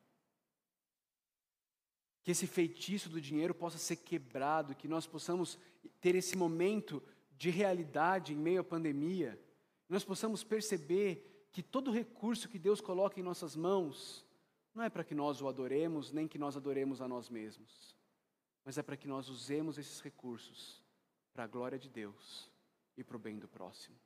que 2.27 2.33
esse 2.33 2.49
feitiço 2.49 3.09
do 3.09 3.20
dinheiro 3.20 3.55
possa 3.55 3.79
ser 3.79 3.95
quebrado, 3.95 4.74
que 4.74 4.89
nós 4.89 5.07
possamos 5.07 5.57
ter 6.01 6.16
esse 6.16 6.37
momento 6.37 7.01
de 7.39 7.51
realidade 7.51 8.33
em 8.33 8.37
meio 8.37 8.62
à 8.62 8.64
pandemia, 8.64 9.41
nós 9.89 10.03
possamos 10.03 10.43
perceber 10.43 11.47
que 11.53 11.62
todo 11.62 11.93
recurso 11.93 12.49
que 12.49 12.59
Deus 12.59 12.81
coloca 12.81 13.20
em 13.20 13.22
nossas 13.22 13.55
mãos 13.55 14.27
não 14.74 14.83
é 14.83 14.91
para 14.91 15.05
que 15.05 15.14
nós 15.14 15.41
o 15.41 15.47
adoremos, 15.47 16.11
nem 16.11 16.27
que 16.27 16.37
nós 16.37 16.57
adoremos 16.57 17.01
a 17.01 17.07
nós 17.07 17.31
mesmos, 17.31 17.97
mas 18.64 18.77
é 18.77 18.83
para 18.83 18.97
que 18.97 19.07
nós 19.07 19.29
usemos 19.29 19.79
esses 19.79 20.01
recursos 20.01 20.83
para 21.33 21.45
a 21.45 21.47
glória 21.47 21.79
de 21.79 21.89
Deus 21.89 22.51
e 22.97 23.05
para 23.05 23.16
o 23.16 23.20
bem 23.20 23.39
do 23.39 23.47
próximo. 23.47 23.97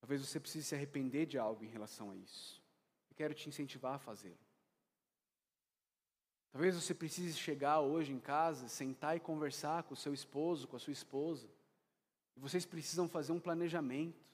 Talvez 0.00 0.20
você 0.20 0.40
precise 0.40 0.66
se 0.66 0.74
arrepender 0.74 1.26
de 1.26 1.38
algo 1.38 1.64
em 1.64 1.68
relação 1.68 2.10
a 2.10 2.16
isso. 2.16 2.59
Quero 3.20 3.34
te 3.34 3.50
incentivar 3.50 3.96
a 3.96 3.98
fazê-lo. 3.98 4.38
Talvez 6.50 6.74
você 6.74 6.94
precise 6.94 7.36
chegar 7.38 7.80
hoje 7.80 8.10
em 8.14 8.18
casa, 8.18 8.66
sentar 8.66 9.14
e 9.14 9.20
conversar 9.20 9.82
com 9.82 9.92
o 9.92 9.96
seu 10.04 10.14
esposo, 10.14 10.66
com 10.66 10.76
a 10.76 10.78
sua 10.78 10.94
esposa. 10.94 11.46
E 12.34 12.40
vocês 12.40 12.64
precisam 12.64 13.06
fazer 13.06 13.32
um 13.32 13.38
planejamento. 13.38 14.24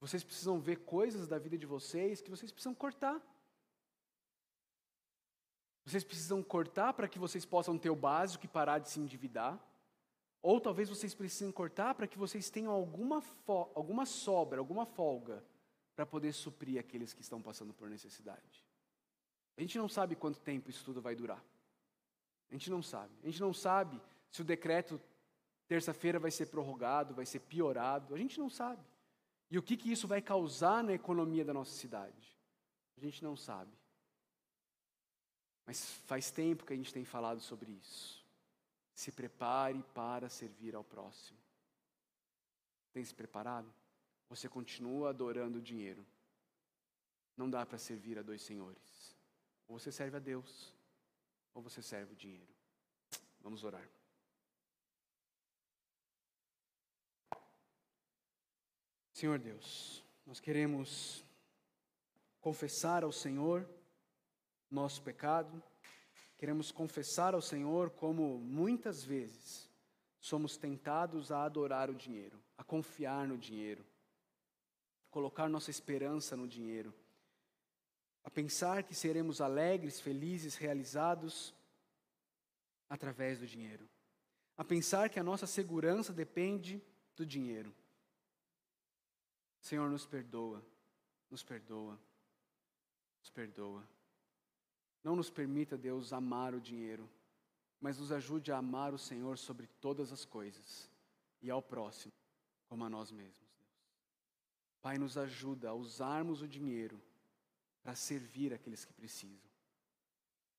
Vocês 0.00 0.24
precisam 0.24 0.58
ver 0.58 0.78
coisas 0.78 1.28
da 1.28 1.38
vida 1.38 1.56
de 1.56 1.66
vocês 1.66 2.20
que 2.20 2.30
vocês 2.30 2.50
precisam 2.50 2.74
cortar. 2.74 3.22
Vocês 5.84 6.02
precisam 6.02 6.42
cortar 6.42 6.94
para 6.94 7.06
que 7.06 7.20
vocês 7.20 7.44
possam 7.44 7.78
ter 7.78 7.90
o 7.90 7.94
básico 7.94 8.44
e 8.44 8.48
parar 8.48 8.80
de 8.80 8.90
se 8.90 8.98
endividar. 8.98 9.56
Ou 10.42 10.60
talvez 10.60 10.88
vocês 10.88 11.14
precisem 11.14 11.52
cortar 11.52 11.94
para 11.94 12.08
que 12.08 12.18
vocês 12.18 12.50
tenham 12.50 12.72
alguma, 12.72 13.22
alguma 13.72 14.04
sobra, 14.04 14.58
alguma 14.58 14.84
folga, 14.84 15.44
para 15.94 16.04
poder 16.04 16.32
suprir 16.32 16.78
aqueles 16.78 17.12
que 17.12 17.22
estão 17.22 17.40
passando 17.40 17.72
por 17.72 17.88
necessidade. 17.88 18.64
A 19.56 19.60
gente 19.60 19.78
não 19.78 19.88
sabe 19.88 20.16
quanto 20.16 20.40
tempo 20.40 20.68
isso 20.70 20.84
tudo 20.84 21.00
vai 21.00 21.14
durar. 21.14 21.42
A 22.50 22.52
gente 22.52 22.70
não 22.70 22.82
sabe. 22.82 23.12
A 23.22 23.26
gente 23.26 23.40
não 23.40 23.52
sabe 23.52 24.00
se 24.30 24.42
o 24.42 24.44
decreto 24.44 25.00
terça-feira 25.66 26.18
vai 26.18 26.30
ser 26.30 26.46
prorrogado, 26.46 27.14
vai 27.14 27.24
ser 27.24 27.40
piorado. 27.40 28.14
A 28.14 28.18
gente 28.18 28.38
não 28.38 28.50
sabe. 28.50 28.82
E 29.50 29.58
o 29.58 29.62
que, 29.62 29.76
que 29.76 29.90
isso 29.90 30.08
vai 30.08 30.20
causar 30.20 30.82
na 30.82 30.92
economia 30.92 31.44
da 31.44 31.54
nossa 31.54 31.72
cidade? 31.72 32.36
A 32.96 33.00
gente 33.00 33.22
não 33.22 33.36
sabe. 33.36 33.72
Mas 35.66 35.84
faz 36.06 36.30
tempo 36.30 36.64
que 36.64 36.72
a 36.72 36.76
gente 36.76 36.92
tem 36.92 37.04
falado 37.04 37.40
sobre 37.40 37.72
isso. 37.72 38.24
Se 38.94 39.10
prepare 39.10 39.82
para 39.94 40.28
servir 40.28 40.74
ao 40.74 40.84
próximo. 40.84 41.38
Tem 42.92 43.04
se 43.04 43.14
preparado? 43.14 43.72
Você 44.34 44.48
continua 44.48 45.10
adorando 45.10 45.58
o 45.58 45.62
dinheiro. 45.62 46.04
Não 47.36 47.48
dá 47.48 47.64
para 47.64 47.78
servir 47.78 48.18
a 48.18 48.22
dois 48.22 48.42
senhores. 48.42 49.16
Ou 49.68 49.78
você 49.78 49.92
serve 49.92 50.16
a 50.16 50.20
Deus, 50.20 50.74
ou 51.54 51.62
você 51.62 51.80
serve 51.80 52.12
o 52.12 52.16
dinheiro. 52.16 52.52
Vamos 53.40 53.64
orar. 53.64 53.88
Senhor 59.12 59.38
Deus, 59.38 60.04
nós 60.26 60.40
queremos 60.40 61.24
confessar 62.40 63.04
ao 63.04 63.12
Senhor 63.12 63.68
nosso 64.70 65.02
pecado 65.02 65.62
Queremos 66.36 66.70
confessar 66.70 67.32
ao 67.32 67.40
Senhor 67.40 67.90
como 67.90 68.38
muitas 68.38 69.04
vezes 69.04 69.70
somos 70.20 70.56
tentados 70.56 71.30
a 71.30 71.44
adorar 71.44 71.88
o 71.88 71.94
dinheiro, 71.94 72.38
a 72.58 72.64
confiar 72.64 73.26
no 73.26 73.38
dinheiro, 73.38 73.82
colocar 75.14 75.48
nossa 75.48 75.70
esperança 75.70 76.36
no 76.36 76.48
dinheiro, 76.48 76.92
a 78.24 78.28
pensar 78.28 78.82
que 78.82 78.96
seremos 78.96 79.40
alegres, 79.40 80.00
felizes, 80.00 80.56
realizados 80.56 81.54
através 82.90 83.38
do 83.38 83.46
dinheiro, 83.46 83.88
a 84.56 84.64
pensar 84.64 85.08
que 85.08 85.20
a 85.20 85.22
nossa 85.22 85.46
segurança 85.46 86.12
depende 86.12 86.82
do 87.14 87.24
dinheiro. 87.24 87.72
Senhor, 89.60 89.88
nos 89.88 90.04
perdoa, 90.04 90.60
nos 91.30 91.44
perdoa, 91.44 91.96
nos 93.20 93.30
perdoa. 93.30 93.88
Não 95.04 95.14
nos 95.14 95.30
permita, 95.30 95.78
Deus, 95.78 96.12
amar 96.12 96.54
o 96.54 96.60
dinheiro, 96.60 97.08
mas 97.80 97.98
nos 98.00 98.10
ajude 98.10 98.50
a 98.50 98.56
amar 98.56 98.92
o 98.92 98.98
Senhor 98.98 99.38
sobre 99.38 99.68
todas 99.80 100.10
as 100.10 100.24
coisas 100.24 100.90
e 101.40 101.50
ao 101.50 101.62
próximo, 101.62 102.12
como 102.68 102.84
a 102.84 102.90
nós 102.90 103.12
mesmos. 103.12 103.43
Pai, 104.84 104.98
nos 104.98 105.16
ajuda 105.16 105.70
a 105.70 105.74
usarmos 105.74 106.42
o 106.42 106.46
dinheiro 106.46 107.00
para 107.82 107.94
servir 107.94 108.52
aqueles 108.52 108.84
que 108.84 108.92
precisam. 108.92 109.50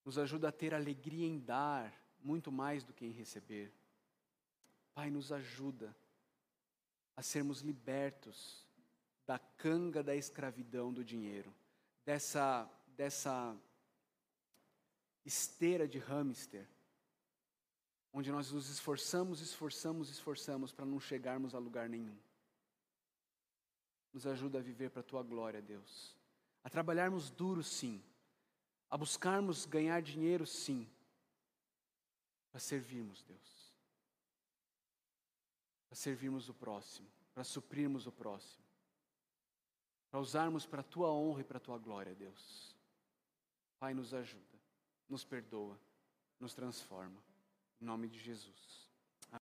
Nos 0.03 0.17
ajuda 0.17 0.49
a 0.49 0.51
ter 0.51 0.73
alegria 0.73 1.27
em 1.27 1.37
dar 1.37 1.93
muito 2.23 2.51
mais 2.51 2.83
do 2.83 2.91
que 2.91 3.05
em 3.05 3.11
receber. 3.11 3.71
Pai, 4.95 5.11
nos 5.11 5.31
ajuda 5.31 5.95
a 7.15 7.21
sermos 7.21 7.61
libertos 7.61 8.65
da 9.27 9.37
canga 9.37 10.01
da 10.01 10.15
escravidão 10.15 10.91
do 10.91 11.05
dinheiro, 11.05 11.53
dessa, 12.03 12.67
dessa 12.97 13.55
esteira 15.23 15.87
de 15.87 15.99
hamster, 15.99 16.67
onde 18.11 18.31
nós 18.31 18.51
nos 18.51 18.71
esforçamos, 18.71 19.39
esforçamos, 19.39 20.09
esforçamos 20.09 20.71
para 20.71 20.83
não 20.83 20.99
chegarmos 20.99 21.53
a 21.53 21.59
lugar 21.59 21.87
nenhum. 21.87 22.17
Nos 24.15 24.25
ajuda 24.25 24.59
a 24.59 24.61
viver 24.61 24.89
para 24.89 25.01
a 25.01 25.03
tua 25.03 25.21
glória, 25.21 25.61
Deus. 25.61 26.15
A 26.63 26.69
trabalharmos 26.69 27.29
duro, 27.29 27.61
sim. 27.61 28.01
A 28.89 28.97
buscarmos 28.97 29.65
ganhar 29.65 30.01
dinheiro, 30.01 30.47
sim. 30.47 30.89
Para 32.49 32.61
servirmos, 32.61 33.21
Deus. 33.23 33.75
Para 35.89 35.97
servirmos 35.97 36.47
o 36.47 36.53
próximo. 36.53 37.09
Para 37.33 37.43
suprirmos 37.43 38.07
o 38.07 38.11
próximo. 38.11 38.63
Para 40.09 40.21
usarmos 40.21 40.65
para 40.65 40.79
a 40.79 40.83
tua 40.83 41.11
honra 41.11 41.41
e 41.41 41.43
para 41.43 41.57
a 41.57 41.61
tua 41.61 41.77
glória, 41.77 42.15
Deus. 42.15 42.73
Pai, 43.77 43.93
nos 43.93 44.13
ajuda 44.13 44.55
nos 45.07 45.23
perdoa, 45.23 45.79
nos 46.39 46.53
transforma. 46.53 47.21
Em 47.81 47.85
nome 47.85 48.07
de 48.07 48.19
Jesus. 48.19 48.84